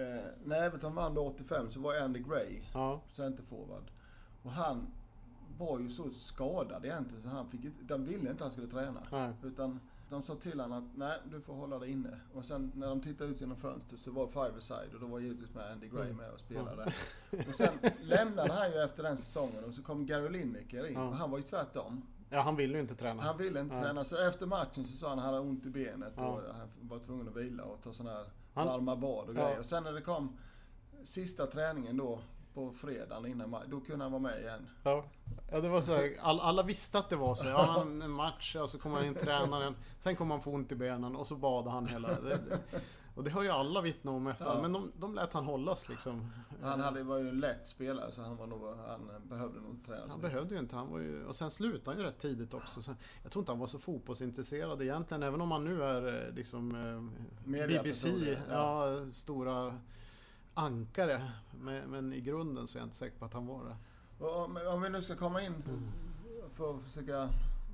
Eh, 0.00 0.24
när 0.44 0.62
Everton 0.66 0.94
vann 0.94 1.14
då 1.14 1.26
85 1.26 1.70
så 1.70 1.80
var 1.80 1.96
Andy 1.96 2.20
Gray 2.20 2.60
Ja, 2.74 3.00
centerforward. 3.10 3.84
Och 4.42 4.50
han 4.50 4.86
var 5.58 5.78
ju 5.78 5.90
så 5.90 6.10
skadad 6.10 6.84
egentligen 6.84 7.22
så 7.22 7.28
han 7.28 7.50
fick 7.50 7.60
de 7.80 8.04
ville 8.04 8.20
inte 8.20 8.32
att 8.32 8.40
han 8.40 8.50
skulle 8.50 8.66
träna. 8.68 9.00
nej. 9.10 9.32
Utan 9.42 9.80
de 10.10 10.22
sa 10.22 10.34
till 10.34 10.60
honom 10.60 10.78
att 10.78 10.96
nej, 10.96 11.18
du 11.30 11.40
får 11.40 11.54
hålla 11.54 11.78
dig 11.78 11.90
inne. 11.90 12.20
Och 12.34 12.44
sen 12.44 12.72
när 12.74 12.88
de 12.88 13.00
tittade 13.00 13.30
ut 13.30 13.40
genom 13.40 13.56
fönstret 13.56 14.00
så 14.00 14.10
var 14.10 14.26
five 14.26 14.60
side 14.60 14.94
och 14.94 15.00
då 15.00 15.06
var 15.06 15.18
givetvis 15.18 15.54
med 15.54 15.70
Andy 15.72 15.88
Gray 15.88 16.04
Mm. 16.04 16.16
med 16.16 16.30
och 16.30 16.40
spelade. 16.40 16.92
Och 17.48 17.54
sen 17.54 17.72
lämnade 18.02 18.52
han 18.52 18.70
ju 18.70 18.76
efter 18.82 19.02
den 19.02 19.16
säsongen 19.16 19.64
och 19.64 19.74
så 19.74 19.82
kom 19.82 20.06
Gary 20.06 20.28
Lineker 20.28 20.86
in. 20.86 20.94
Ja. 20.94 21.08
Och 21.08 21.16
han 21.16 21.30
var 21.30 21.38
ju 21.38 21.44
tvärtom. 21.44 22.02
Ja, 22.30 22.40
han 22.40 22.56
ville 22.56 22.74
ju 22.74 22.80
inte 22.80 22.94
träna. 22.94 23.22
Han 23.22 23.36
ville 23.38 23.60
inte 23.60 23.74
Nej. 23.74 23.84
träna. 23.84 24.04
Så 24.04 24.16
efter 24.28 24.46
matchen 24.46 24.86
så 24.86 24.96
sa 24.96 25.08
han 25.08 25.18
att 25.18 25.24
han 25.24 25.34
hade 25.34 25.46
ont 25.48 25.66
i 25.66 25.70
benet 25.70 26.12
Ja. 26.16 26.26
och 26.26 26.54
han 26.54 26.68
var 26.80 26.98
tvungen 26.98 27.28
att 27.28 27.36
vila 27.36 27.64
och 27.64 27.82
ta 27.82 27.92
sån 27.92 28.06
här 28.06 28.24
Han- 28.54 28.66
varma 28.66 28.96
bad 28.96 29.28
och 29.28 29.34
Ja. 29.36 29.44
grejer. 29.44 29.58
Och 29.60 29.66
sen 29.66 29.82
när 29.84 29.92
det 29.92 30.00
kom 30.00 30.36
sista 31.04 31.46
träningen 31.46 31.96
då 31.96 32.20
på 32.54 32.72
fredagen 32.72 33.26
innan 33.30 33.50
match, 33.50 33.64
då 33.68 33.80
kunde 33.80 34.04
han 34.04 34.12
vara 34.12 34.22
med 34.22 34.40
igen. 34.40 34.68
Ja, 34.82 35.04
ja 35.50 35.60
det 35.60 35.68
var 35.68 35.80
så 35.80 35.94
här, 35.94 36.12
all, 36.22 36.40
alla 36.40 36.62
visste 36.62 36.98
att 36.98 37.10
det 37.10 37.16
var 37.16 37.34
så. 37.34 37.46
Ja, 37.46 37.62
han- 37.62 38.02
en 38.02 38.10
match, 38.10 38.56
och 38.56 38.70
så 38.70 38.78
kommer 38.78 38.96
han 38.96 39.06
in 39.06 39.14
tränaren. 39.14 39.74
Sen 39.98 40.16
kommer 40.16 40.34
han 40.34 40.42
få 40.42 40.50
ont 40.50 40.72
i 40.72 40.74
benen 40.74 41.16
och 41.16 41.26
så 41.26 41.36
badade 41.36 41.70
han 41.70 41.86
hela... 41.86 42.08
Det, 42.08 42.40
det, 42.48 42.60
och 43.14 43.24
det 43.24 43.30
har 43.30 43.42
ju 43.42 43.48
alla 43.48 43.80
vittnat 43.80 44.12
om 44.12 44.26
efter. 44.26 44.44
Ja. 44.44 44.62
Men 44.62 44.72
de, 44.72 44.92
de 44.98 45.14
lät 45.14 45.32
han 45.32 45.44
hållas 45.44 45.88
liksom. 45.88 46.30
Han 46.62 46.80
hade, 46.80 47.02
var 47.02 47.18
ju 47.18 47.28
en 47.28 47.40
lätt 47.40 47.68
spelare 47.68 48.12
så 48.12 48.22
han, 48.22 48.36
var 48.36 48.46
nog, 48.46 48.60
han 48.86 49.10
behövde 49.28 49.60
nog 49.60 49.70
inte 49.70 49.86
träna 49.86 50.00
Han 50.00 50.08
mycket. 50.08 50.22
behövde 50.32 50.54
ju 50.54 50.60
inte. 50.60 50.76
Han 50.76 50.90
var 50.90 50.98
ju, 50.98 51.26
och 51.26 51.36
sen 51.36 51.50
slutade 51.50 51.90
han 51.96 51.98
ju 52.04 52.06
rätt 52.10 52.18
tidigt 52.18 52.54
också. 52.54 52.82
Så 52.82 52.94
jag 53.22 53.32
tror 53.32 53.40
inte 53.42 53.52
han 53.52 53.58
var 53.58 53.66
så 53.66 53.78
fotbollsintresserad 53.78 54.82
egentligen. 54.82 55.22
Även 55.22 55.40
om 55.40 55.50
han 55.50 55.64
nu 55.64 55.82
är 55.82 56.26
eh, 56.26 56.34
liksom 56.34 56.74
eh, 57.44 57.68
BBC, 57.68 58.08
ja. 58.50 58.90
ja. 58.90 59.06
stora 59.12 59.74
ankare. 60.54 61.22
Men, 61.60 61.90
men 61.90 62.12
i 62.12 62.20
grunden 62.20 62.66
så 62.68 62.78
är 62.78 62.80
jag 62.80 62.86
inte 62.86 62.96
säker 62.96 63.18
på 63.18 63.24
att 63.24 63.32
han 63.34 63.46
var 63.46 63.64
det. 63.64 63.76
Om, 64.24 64.58
om 64.74 64.82
vi 64.82 64.88
nu 64.88 65.02
ska 65.02 65.16
komma 65.16 65.42
in 65.42 65.54
Mm. 65.68 65.88
för 66.52 66.74
att 66.74 66.82
försöka 66.82 67.28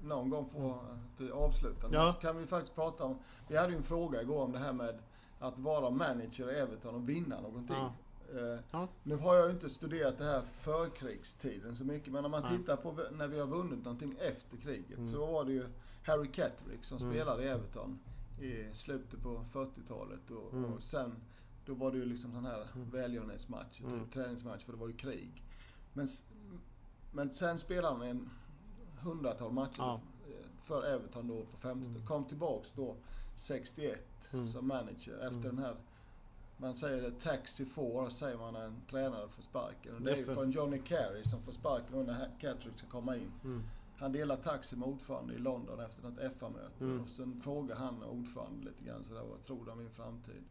någon 0.04 0.30
gång 0.30 0.48
få 0.48 0.70
att 1.18 1.30
avsluta 1.30 1.88
nu, 1.88 1.94
Ja. 1.96 2.12
så 2.14 2.20
kan 2.20 2.36
vi 2.38 2.46
faktiskt 2.46 2.74
prata 2.74 3.04
om... 3.04 3.18
Vi 3.48 3.56
hade 3.56 3.70
ju 3.72 3.76
en 3.76 3.82
fråga 3.82 4.22
igår 4.22 4.42
om 4.44 4.52
det 4.52 4.58
här 4.58 4.72
med 4.72 4.98
att 5.38 5.58
vara 5.58 5.90
manager 5.90 6.52
i 6.52 6.58
Everton 6.58 6.94
och 6.94 7.08
vinna 7.08 7.40
någonting. 7.40 7.76
Ja. 7.76 7.92
Eh, 8.38 8.58
Ja. 8.70 8.88
Nu 9.02 9.16
har 9.16 9.34
jag 9.34 9.46
ju 9.46 9.52
inte 9.52 9.70
studerat 9.70 10.18
det 10.18 10.24
här 10.24 10.42
förkrigstiden 10.54 11.76
så 11.76 11.84
mycket, 11.84 12.12
men 12.12 12.24
om 12.24 12.30
man 12.30 12.42
Nej. 12.42 12.58
tittar 12.58 12.76
på 12.76 12.94
när 13.12 13.28
vi 13.28 13.40
har 13.40 13.46
vunnit 13.46 13.84
någonting 13.84 14.16
efter 14.20 14.56
kriget 14.56 14.98
Mm. 14.98 15.08
så 15.08 15.26
var 15.26 15.44
det 15.44 15.52
ju 15.52 15.66
Harry 16.06 16.28
Catterick 16.32 16.84
som 16.84 16.98
Mm. 16.98 17.10
spelade 17.12 17.42
i 17.44 17.48
Everton 17.48 17.98
i 18.40 18.66
slutet 18.74 19.22
på 19.22 19.44
40-talet 19.52 20.30
och, 20.30 20.52
Mm. 20.52 20.72
och 20.72 20.82
sen 20.82 21.16
då 21.70 21.76
var 21.76 21.90
det 21.90 21.98
ju 21.98 22.04
liksom 22.04 22.33
sån 22.33 22.44
här 22.44 22.66
Mm. 22.74 22.90
välgörenhetsmatch, 22.90 23.80
Mm. 23.80 24.09
träningsmatch 24.11 24.64
för 24.64 24.72
det 24.72 24.78
var 24.78 24.88
ju 24.88 24.96
krig. 24.96 25.44
Men, 25.92 26.09
men 27.12 27.30
sen 27.30 27.59
spelade 27.59 27.94
han 27.96 28.02
en 28.06 28.30
hundratal 29.00 29.52
matcher 29.52 29.74
Ja. 29.78 30.00
för 30.64 30.85
Everton 30.87 31.28
då 31.28 31.44
på 31.44 31.56
50 31.56 31.87
Mm. 31.87 32.06
Kom 32.06 32.24
tillbaks 32.24 32.72
då 32.76 32.96
61 33.37 34.28
Mm. 34.33 34.48
som 34.48 34.68
manager 34.68 35.14
efter 35.14 35.26
Mm. 35.28 35.42
den 35.42 35.59
här 35.59 35.76
man 36.56 36.74
säger 36.74 37.02
det 37.02 37.11
taxi 37.20 37.64
four 37.64 38.11
säger 38.11 38.37
man 38.38 38.52
när 38.54 38.64
en 38.64 38.80
tränare 38.90 39.28
får 39.28 39.42
sparken. 39.42 39.94
Och 39.94 40.02
det 40.02 40.11
är 40.11 40.16
Just 40.16 40.30
ju 40.30 40.35
från 40.35 40.50
Johnny 40.50 40.78
Carey 40.78 41.24
som 41.24 41.42
får 41.42 41.52
sparken 41.52 42.06
när 42.06 42.30
Catrick 42.40 42.78
ska 42.78 42.87
komma 42.87 43.16
in. 43.16 43.30
Mm. 43.44 43.62
Han 43.98 44.12
delar 44.12 44.37
taxi 44.37 44.76
med 44.76 44.88
ordförande 44.88 45.35
i 45.35 45.38
London 45.38 45.80
efter 45.80 46.02
något 46.02 46.18
FA-möte. 46.38 46.85
Mm. 46.85 47.00
Och 47.00 47.09
sen 47.09 47.40
frågar 47.40 47.76
han 47.76 48.02
ordförande 48.02 48.64
lite 48.66 48.85
grann 48.85 49.04
sådär, 49.04 49.22
vad 49.30 49.44
tror 49.44 49.64
du 49.64 49.70
om 49.72 49.78
min 49.78 49.90
framtid? 49.90 50.44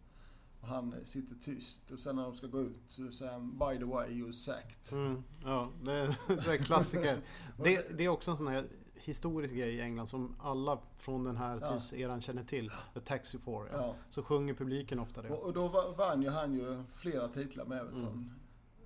Och 0.61 0.67
han 0.67 0.93
eh, 0.93 1.03
sitter 1.05 1.35
tyst. 1.35 1.91
Och 1.91 1.99
sen 1.99 2.15
när 2.15 2.23
de 2.23 2.35
ska 2.35 2.47
gå 2.47 2.61
ut 2.61 2.81
så 2.87 3.11
säger 3.11 3.31
han, 3.31 3.51
by 3.51 3.77
the 3.79 3.85
way, 3.85 4.09
you're 4.09 4.31
sacked. 4.31 4.91
Mm, 4.93 5.23
ja, 5.43 5.69
det, 5.83 5.91
det 6.27 6.53
är 6.53 6.57
klassiker. 6.57 7.21
Det, 7.63 7.97
det 7.97 8.03
är 8.05 8.09
också 8.09 8.31
en 8.31 8.37
sån 8.37 8.47
här 8.47 8.67
historisk 8.95 9.53
grej 9.53 9.75
i 9.75 9.81
England 9.81 10.07
som 10.07 10.35
alla 10.39 10.79
från 10.97 11.23
den 11.23 11.37
här 11.37 11.59
Ja. 11.61 11.73
tidseran 11.79 12.21
känner 12.21 12.43
till. 12.43 12.71
The 12.93 12.99
Taxi 12.99 13.37
Four, 13.39 13.69
ja. 13.71 13.95
Så 14.09 14.23
sjunger 14.23 14.53
publiken 14.53 14.99
ofta 14.99 15.21
det. 15.21 15.29
Och, 15.29 15.43
och 15.43 15.53
då 15.53 15.67
va- 15.67 15.91
vann 15.97 16.21
ju 16.21 16.29
han 16.29 16.53
ju 16.53 16.83
flera 16.95 17.27
titlar 17.27 17.65
med 17.65 17.77
Everton. 17.77 18.01
Mm. 18.03 18.29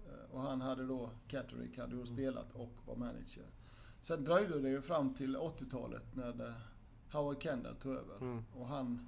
Eh, 0.06 0.36
Och 0.36 0.42
han 0.42 0.62
hade 0.62 0.86
då, 0.88 1.10
Catterick 1.28 1.78
hade 1.78 1.96
ju 1.96 2.02
Mm. 2.02 2.14
spelat 2.14 2.52
och 2.54 2.72
var 2.86 2.96
manager. 2.96 3.44
Sen 4.02 4.24
dröjde 4.24 4.60
det 4.60 4.70
ju 4.70 4.82
fram 4.82 5.14
till 5.14 5.38
80-talet 5.38 6.04
när 6.16 6.34
det, 6.34 6.54
Howard 7.12 7.44
Kendall 7.44 7.76
tog 7.76 7.92
över. 7.92 8.18
Mm. 8.22 8.44
Och 8.56 8.68
han 8.68 9.08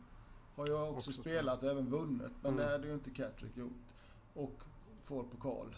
har 0.56 0.68
ju 0.68 0.74
också, 0.74 1.10
Också 1.10 1.22
spelat 1.22 1.64
och 1.64 1.70
även 1.72 1.88
vunnit. 1.88 2.32
Men 2.42 2.54
Mm. 2.54 2.66
det 2.66 2.72
hade 2.72 2.88
ju 2.88 2.94
inte 2.94 3.10
Catterick 3.10 3.58
gjort. 3.58 3.72
Och 4.34 4.62
får 5.04 5.24
pokal. 5.24 5.76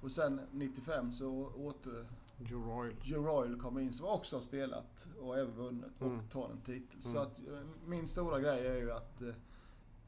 Och 0.00 0.10
sen 0.10 0.40
95 0.52 1.12
så 1.12 1.52
åter 1.56 2.06
Joe 2.38 2.62
Royal. 2.62 2.94
Joe 3.02 3.26
Royal 3.26 3.60
kom 3.60 3.78
in 3.78 3.92
som 3.94 4.06
också 4.06 4.36
har 4.36 4.42
spelat 4.42 5.06
och 5.20 5.38
även 5.38 5.54
vunnit 5.54 5.92
och 5.98 6.06
Mm. 6.06 6.28
tar 6.28 6.50
en 6.50 6.60
titel. 6.60 7.00
Mm. 7.00 7.12
Så 7.12 7.18
att 7.18 7.38
eh, 7.38 7.60
min 7.86 8.08
stora 8.08 8.40
grej 8.40 8.66
är 8.66 8.76
ju 8.76 8.92
att 8.92 9.22
eh, 9.22 9.34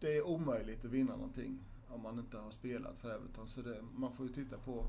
det 0.01 0.17
är 0.17 0.23
omöjligt 0.27 0.85
att 0.85 0.91
vinna 0.91 1.17
någonting 1.17 1.59
om 1.89 2.03
man 2.03 2.19
inte 2.19 2.39
har 2.39 2.51
spelat 2.51 2.99
för 2.99 3.11
Everton. 3.11 3.49
Så 3.49 3.61
det, 3.63 3.83
man 3.97 4.13
får 4.13 4.27
ju 4.27 4.33
titta 4.33 4.57
på 4.59 4.85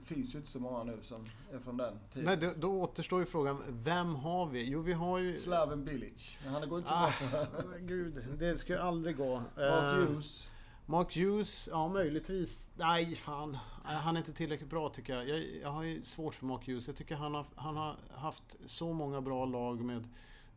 det 0.00 0.14
finns 0.14 0.34
ju 0.34 0.38
inte 0.38 0.50
så 0.50 0.60
många 0.60 0.84
nu 0.84 0.98
som 1.02 1.26
är 1.52 1.58
från 1.58 1.76
den 1.76 1.98
tiden. 2.12 2.38
Nej, 2.40 2.54
då, 2.56 2.68
återstår 2.68 3.20
ju 3.20 3.26
frågan, 3.26 3.62
vem 3.68 4.14
har 4.14 4.46
vi? 4.46 4.64
Jo, 4.64 4.80
vi 4.82 4.92
har 4.92 5.18
ju... 5.18 5.38
Slaven 5.38 5.84
Bilic. 5.84 6.38
Men 6.44 6.52
han 6.54 6.68
går 6.68 6.78
inte 6.78 6.90
Ah, 6.94 7.12
bra 7.30 7.62
Gud, 7.80 8.14
det 8.38 8.58
ska 8.58 8.72
ju 8.72 8.78
aldrig 8.78 9.16
gå. 9.16 9.36
Mark 9.38 9.48
Eh, 9.56 9.94
Hughes. 9.94 10.44
Mark 10.86 11.16
Hughes, 11.16 11.68
ja 11.72 11.88
möjligtvis. 11.88 12.70
Nej, 12.76 13.14
fan. 13.16 13.58
Han 13.84 14.16
är 14.16 14.20
inte 14.20 14.32
tillräckligt 14.32 14.70
bra 14.70 14.88
tycker 14.88 15.14
jag. 15.16 15.28
Jag, 15.28 15.44
jag 15.62 15.70
har 15.70 15.82
ju 15.82 16.02
svårt 16.04 16.34
för 16.34 16.46
Mark 16.46 16.66
Hughes. 16.68 16.86
Jag 16.86 16.96
tycker 16.96 17.14
han 17.16 17.34
har, 17.34 17.46
han 17.54 17.76
har 17.76 17.96
haft 18.14 18.56
så 18.66 18.92
många 18.92 19.20
bra 19.20 19.44
lag 19.44 19.80
med 19.84 20.08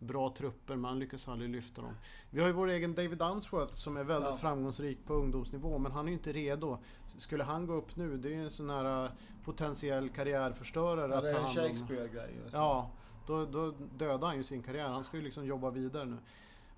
bra 0.04 0.34
trupper 0.38 0.76
men 0.76 0.86
han 0.86 1.00
lyckas 1.00 1.28
aldrig 1.28 1.50
lyfta 1.50 1.82
dem. 1.82 1.94
Vi 2.30 2.42
har 2.42 2.48
ju 2.48 2.54
vår 2.54 2.68
egen 2.68 2.96
David 2.96 3.22
Unsworth 3.22 3.74
som 3.74 3.98
är 3.98 4.04
väldigt 4.04 4.30
ja. 4.32 4.38
framgångsrik 4.38 5.06
på 5.06 5.14
ungdomsnivå 5.14 5.78
men 5.78 5.92
han 5.92 6.06
är 6.06 6.10
ju 6.10 6.14
inte 6.14 6.32
redo. 6.32 6.78
Skulle 7.18 7.44
han 7.44 7.68
gå 7.68 7.74
upp 7.74 7.96
nu, 7.96 8.18
det 8.18 8.28
är 8.28 8.34
ju 8.34 8.44
en 8.44 8.52
sån 8.52 8.70
här 8.70 9.06
äh, 9.06 9.12
potentiell 9.46 10.10
karriärförstörare. 10.10 11.14
Ja, 11.14 11.22
det 11.22 11.30
är 11.30 11.40
en 11.40 11.48
Shakespeare-grej. 11.48 12.36
Ja, 12.52 12.92
då, 13.28 13.46
då 13.46 13.72
dödar 13.98 14.28
han 14.28 14.38
ju 14.38 14.44
sin 14.44 14.64
karriär. 14.64 14.88
Han 14.88 15.04
ska 15.04 15.18
ju 15.18 15.24
liksom 15.24 15.46
jobba 15.46 15.70
vidare 15.70 16.06
nu. 16.06 16.18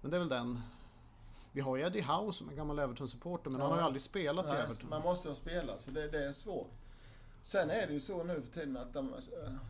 Men 0.01 0.11
det 0.11 0.17
är 0.17 0.19
väl 0.19 0.29
den. 0.29 0.59
Vi 1.51 1.61
har 1.61 1.77
ju 1.77 1.83
Eddie 1.83 2.01
Howe 2.01 2.33
som 2.33 2.49
är 2.49 2.53
gammal 2.53 2.79
Everton-supporter 2.79 3.49
men 3.49 3.59
ja. 3.59 3.65
han 3.65 3.71
har 3.71 3.79
ju 3.79 3.85
aldrig 3.85 4.01
spelat 4.01 4.45
Nej, 4.45 4.57
i 4.57 4.61
Everton. 4.61 4.89
Man 4.89 5.01
måste 5.01 5.27
ha 5.27 5.35
spelat 5.35 5.81
så 5.81 5.91
det, 5.91 6.07
det 6.07 6.25
är 6.25 6.33
svårt. 6.33 6.71
Sen 7.43 7.69
är 7.69 7.88
det 7.88 7.93
ju 7.93 7.99
så 7.99 8.23
nu 8.23 8.41
för 8.41 8.51
tiden 8.51 8.77
att 8.77 8.93
de 8.93 9.13
äh, 9.13 9.19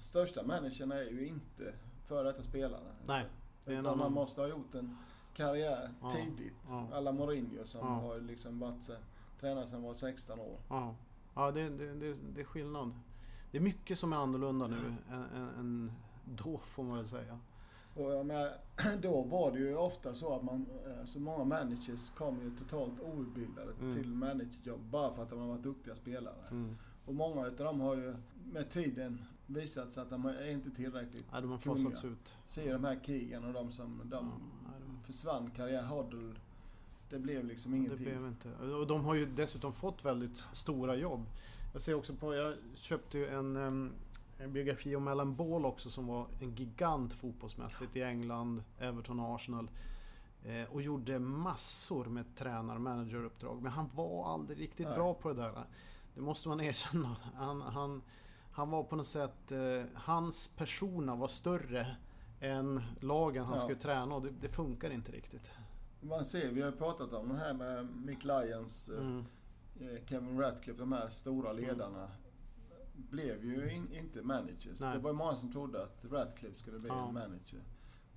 största 0.10 0.44
människorna 0.44 0.96
är 0.96 1.12
ju 1.12 1.28
inte 1.28 1.74
före 2.08 2.24
detta 2.24 2.44
spelare. 2.44 2.82
Nej. 3.08 3.26
Det 3.66 3.78
annan... 3.78 3.98
Man 3.98 4.14
måste 4.14 4.42
ha 4.42 4.48
gjort 4.48 4.76
en 4.76 4.98
karriär 5.34 5.90
ja, 6.02 6.12
tidigt. 6.12 6.54
Ja. 6.68 6.88
Alla 6.94 7.12
Mourinho 7.12 7.66
som 7.66 7.80
ja. 7.80 7.94
har 7.94 8.20
liksom 8.20 8.60
varit 8.60 8.90
tränare 9.40 9.68
sedan 9.68 9.84
var 9.84 9.94
16 9.94 10.40
år. 10.40 10.60
Ja, 10.70 10.96
ja 11.36 11.52
det, 11.52 11.70
det, 11.70 11.94
det, 11.94 12.16
det 12.36 12.42
är 12.42 12.46
skillnad. 12.46 12.94
Det 13.52 13.58
är 13.58 13.62
mycket 13.62 14.00
som 14.00 14.14
är 14.14 14.18
annorlunda 14.18 14.68
nu 14.68 14.96
än, 15.10 15.50
än 15.60 15.92
då 16.26 16.58
får 16.58 16.84
man 16.84 16.98
väl 16.98 17.08
säga. 17.08 17.40
Och 17.96 18.12
jag 18.12 18.26
menar, 18.26 18.58
då 19.02 19.22
var 19.22 19.52
det 19.52 19.60
ju 19.60 19.76
ofta 19.76 20.14
så 20.14 20.36
att 20.36 20.44
man, 20.44 20.66
så 21.06 21.20
många 21.20 21.44
managers 21.44 22.10
kom 22.18 22.42
ju 22.42 22.56
totalt 22.56 23.02
outbildade 23.02 23.74
mm. 23.82 23.96
till 23.96 24.16
managerjobb 24.16 24.82
bara 24.82 25.14
för 25.14 25.24
att 25.24 25.30
de 25.30 25.40
har 25.40 25.48
varit 25.48 25.64
duktiga 25.64 25.96
spelare. 25.96 26.48
Mm. 26.52 26.76
Och 27.06 27.16
många 27.16 27.46
utav 27.46 27.66
dem 27.66 27.82
har 27.82 27.96
ju 27.96 28.16
med 28.52 28.72
tiden 28.72 29.26
visat 29.48 29.92
sig 29.92 30.04
att 30.04 30.10
de 30.10 30.26
är 30.26 30.50
inte 30.50 30.72
tillräckligt 30.72 31.26
Nej, 31.32 31.42
de 31.42 31.52
har 31.52 31.58
fasats 31.58 32.06
ut. 32.06 32.36
Se 32.46 32.72
de 32.72 32.84
här 32.84 33.04
krigen 33.04 33.44
och 33.44 33.54
de 33.54 33.72
som 33.72 34.02
de 34.04 34.18
mm, 34.18 34.32
de... 34.80 35.04
försvann. 35.04 35.52
Karriär 35.56 35.84
Hoddle. 35.84 36.34
Det 37.10 37.20
blev 37.20 37.46
liksom 37.46 37.74
ingenting. 37.74 37.98
Det 37.98 38.04
blev 38.04 38.28
inte. 38.28 38.50
Och 38.50 38.88
de 38.88 39.06
har 39.06 39.16
ju 39.16 39.26
dessutom 39.26 39.74
fått 39.74 40.06
väldigt 40.06 40.38
stora 40.38 40.96
jobb. 40.96 41.26
Jag 41.74 41.82
ser 41.82 41.94
också 41.94 42.14
på, 42.14 42.36
jag 42.36 42.56
köpte 42.76 43.18
ju 43.18 43.28
en, 43.28 43.56
en 44.38 44.54
biografi 44.54 44.96
om 44.96 45.08
Alan 45.08 45.36
Ball 45.36 45.66
också 45.66 45.90
som 45.90 46.08
var 46.08 46.28
en 46.42 46.56
gigant 46.56 47.14
fotbollsmässigt 47.14 47.96
i 47.96 48.02
England, 48.02 48.64
Everton 48.80 49.20
och 49.20 49.36
Arsenal. 49.36 49.70
Eh, 50.46 50.74
och 50.74 50.82
gjorde 50.82 51.20
massor 51.20 52.06
med 52.06 52.36
tränar 52.36 52.76
och 52.76 52.82
manageruppdrag. 52.82 53.62
Men 53.62 53.72
han 53.72 53.90
var 53.96 54.34
aldrig 54.34 54.60
riktigt 54.60 54.88
Nej. 54.88 54.96
bra 54.96 55.14
på 55.14 55.34
det 55.34 55.42
där. 55.42 55.66
Det 56.16 56.22
måste 56.22 56.50
man 56.50 56.62
erkänna. 56.62 57.16
Han, 57.36 57.62
han, 57.62 58.02
han 58.56 58.70
var 58.70 58.84
på 58.84 58.96
något 58.96 59.08
sätt, 59.08 59.52
eh, 59.52 59.84
hans 59.94 60.48
persona 60.48 61.16
var 61.16 61.28
större 61.28 61.96
än 62.40 62.82
lagen 63.00 63.46
han 63.46 63.54
ja. 63.54 63.60
skulle 63.60 63.80
träna 63.80 64.16
och 64.16 64.22
det, 64.22 64.30
det, 64.42 64.50
funkar 64.50 64.90
inte 64.90 65.12
riktigt. 65.12 65.50
Man 66.02 66.26
ser, 66.26 66.52
vi 66.52 66.62
har 66.62 66.72
pratat 66.72 67.14
om 67.14 67.30
det 67.30 67.36
här 67.36 67.54
med 67.54 67.88
Mick 68.06 68.24
Lyons, 68.24 68.90
eh, 68.90 69.00
mm. 69.00 69.26
eh, 69.80 70.06
Kevin 70.06 70.40
Ratcliffe, 70.40 70.80
de 70.80 70.92
här 70.92 71.10
stora 71.10 71.50
mm. 71.50 71.64
ledarna. 71.64 71.98
Mm. 71.98 72.10
Blev 72.94 73.46
ju 73.46 73.72
in, 73.72 73.94
inte 73.94 74.22
managers. 74.22 74.80
Nej. 74.80 74.94
Det 74.94 75.00
var 75.00 75.14
många 75.14 75.36
som 75.36 75.52
trodde 75.52 75.84
att 75.84 76.06
Ratcliffe 76.12 76.56
skulle 76.56 76.80
bli 76.80 76.90
ja. 76.90 77.12
manager. 77.12 77.64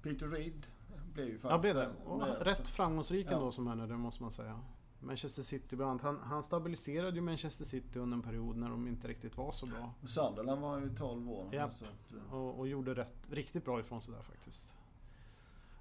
Peter 0.03 0.29
Reed 0.29 0.67
blev 1.13 1.27
ju 1.27 1.39
faktiskt... 1.39 1.51
Ja, 1.51 1.59
blev 1.59 1.75
det. 1.75 1.91
Och 2.05 2.45
rätt 2.45 2.69
framgångsrik 2.69 3.27
ändå 3.27 3.47
ja. 3.47 3.53
som 3.53 3.65
manager 3.65 3.97
måste 3.97 4.23
man 4.23 4.33
säga. 4.33 4.61
Manchester 5.01 5.43
City 5.43 5.77
bland 5.77 6.01
han, 6.01 6.19
han 6.23 6.43
stabiliserade 6.43 7.17
ju 7.17 7.21
Manchester 7.21 7.65
City 7.65 7.99
under 7.99 8.17
en 8.17 8.23
period 8.23 8.57
när 8.57 8.71
de 8.71 8.89
inte 8.89 9.09
riktigt 9.09 9.37
var 9.37 9.53
så 9.53 9.67
bra. 9.67 9.95
Och 10.03 10.09
Sunderland 10.09 10.61
var 10.61 10.81
ju 10.81 10.97
12 10.97 11.31
år. 11.31 11.49
Ja, 11.53 11.71
eh. 12.11 12.35
och, 12.35 12.59
och, 12.59 12.69
gjorde 12.69 12.95
rätt, 12.95 13.15
riktigt 13.31 13.65
bra 13.65 13.81
ifrån 13.81 14.03
sig 14.03 14.15
där 14.15 14.23
faktiskt. 14.23 14.69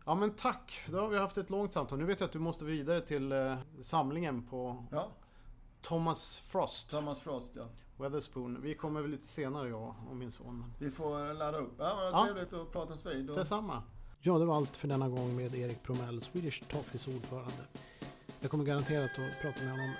Ja 0.05 0.15
men 0.15 0.31
tack! 0.31 0.81
Då 0.89 0.99
har 0.99 1.09
vi 1.09 1.17
haft 1.17 1.37
ett 1.37 1.49
långt 1.49 1.73
samtal. 1.73 1.97
Nu 1.97 2.05
vet 2.05 2.19
jag 2.19 2.27
att 2.27 2.33
du 2.33 2.39
måste 2.39 2.65
vidare 2.65 3.01
till 3.01 3.31
eh, 3.31 3.57
samlingen 3.81 4.43
på 4.43 4.85
ja. 4.91 5.07
Thomas 5.81 6.39
Frost. 6.39 6.91
Thomas 6.91 7.19
Frost 7.19 7.51
ja. 7.55 7.65
Weatherspoon. 7.97 8.61
Vi 8.61 8.75
kommer 8.75 9.01
väl 9.01 9.11
lite 9.11 9.27
senare 9.27 9.69
jag 9.69 9.95
och 10.09 10.15
min 10.15 10.31
son. 10.31 10.65
Vi 10.79 10.91
får 10.91 11.33
ladda 11.33 11.57
upp. 11.57 11.73
Ja, 11.77 11.95
men 11.95 12.05
ja. 12.05 12.25
trevligt 12.25 12.53
att 12.53 12.71
pratas 12.71 13.05
vid. 13.05 13.25
Detsamma. 13.25 13.83
Ja, 14.21 14.37
det 14.37 14.45
var 14.45 14.55
allt 14.55 14.77
för 14.77 14.87
denna 14.87 15.09
gång 15.09 15.35
med 15.35 15.55
Erik 15.55 15.83
Promell, 15.83 16.21
Swedish 16.21 16.63
Toffees 16.67 17.07
ordförande. 17.07 17.63
Jag 18.41 18.51
kommer 18.51 18.63
garanterat 18.63 19.11
att 19.11 19.41
prata 19.41 19.59
med 19.63 19.71
honom 19.71 19.93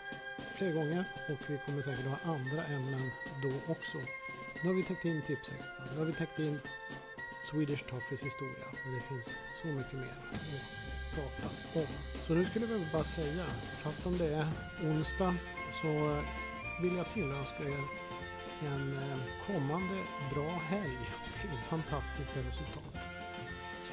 fler 0.58 0.74
gånger 0.74 1.06
och 1.30 1.50
vi 1.50 1.58
kommer 1.66 1.82
säkert 1.82 2.06
ha 2.06 2.34
andra 2.34 2.66
ämnen 2.66 3.12
då 3.44 3.72
också. 3.74 3.98
Nu 4.62 4.70
har 4.70 4.76
vi 4.76 4.84
täckt 4.84 5.06
in 5.06 5.22
Tipsextra, 5.22 5.84
nu 5.92 6.00
har 6.00 6.06
vi 6.06 6.14
täckt 6.14 6.40
in 6.40 6.60
Swedish 7.52 7.84
Toffees 7.90 8.22
historia, 8.24 8.66
men 8.84 8.94
det 8.96 9.02
finns 9.02 9.36
så 9.62 9.68
mycket 9.68 9.94
mer 9.94 10.16
att 10.34 11.16
prata 11.16 11.80
om. 11.80 11.88
Så 12.28 12.34
nu 12.34 12.46
skulle 12.46 12.66
jag 12.66 12.82
bara 12.94 13.04
säga, 13.04 13.46
fast 13.84 14.08
om 14.08 14.18
det 14.18 14.34
är 14.34 14.48
onsdag 14.84 15.36
så 15.82 16.22
vill 16.82 16.96
jag 16.98 17.10
tillönska 17.14 17.64
er 17.64 17.84
en 18.62 18.98
eh, 18.98 19.20
kommande 19.48 19.96
bra 20.34 20.52
helg 20.70 20.98
och 21.54 21.70
fantastiska 21.70 22.40
resultat. 22.40 23.17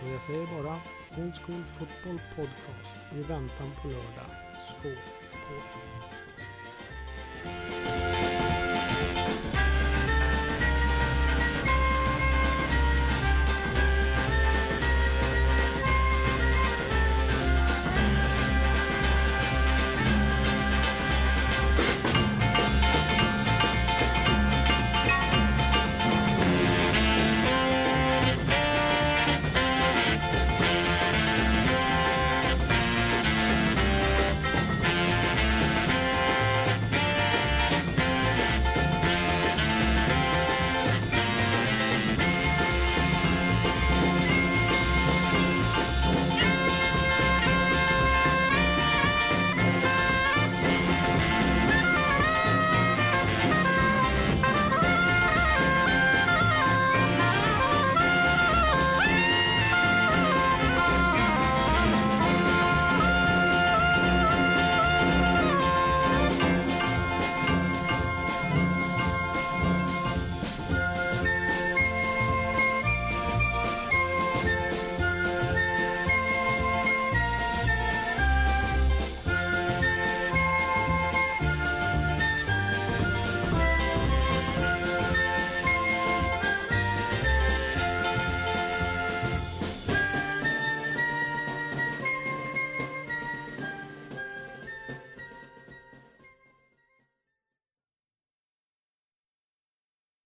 Så 0.00 0.08
jag 0.12 0.22
säger 0.22 0.46
bara 0.46 0.80
Old 1.18 1.34
School 1.38 1.62
Football 1.78 2.20
Podcast 2.36 2.96
i 3.12 3.22
väntan 3.22 3.70
på 3.82 3.88
lördag. 3.88 4.30
Skål 4.68 4.92
på 5.30 5.54
er! 5.54 6.33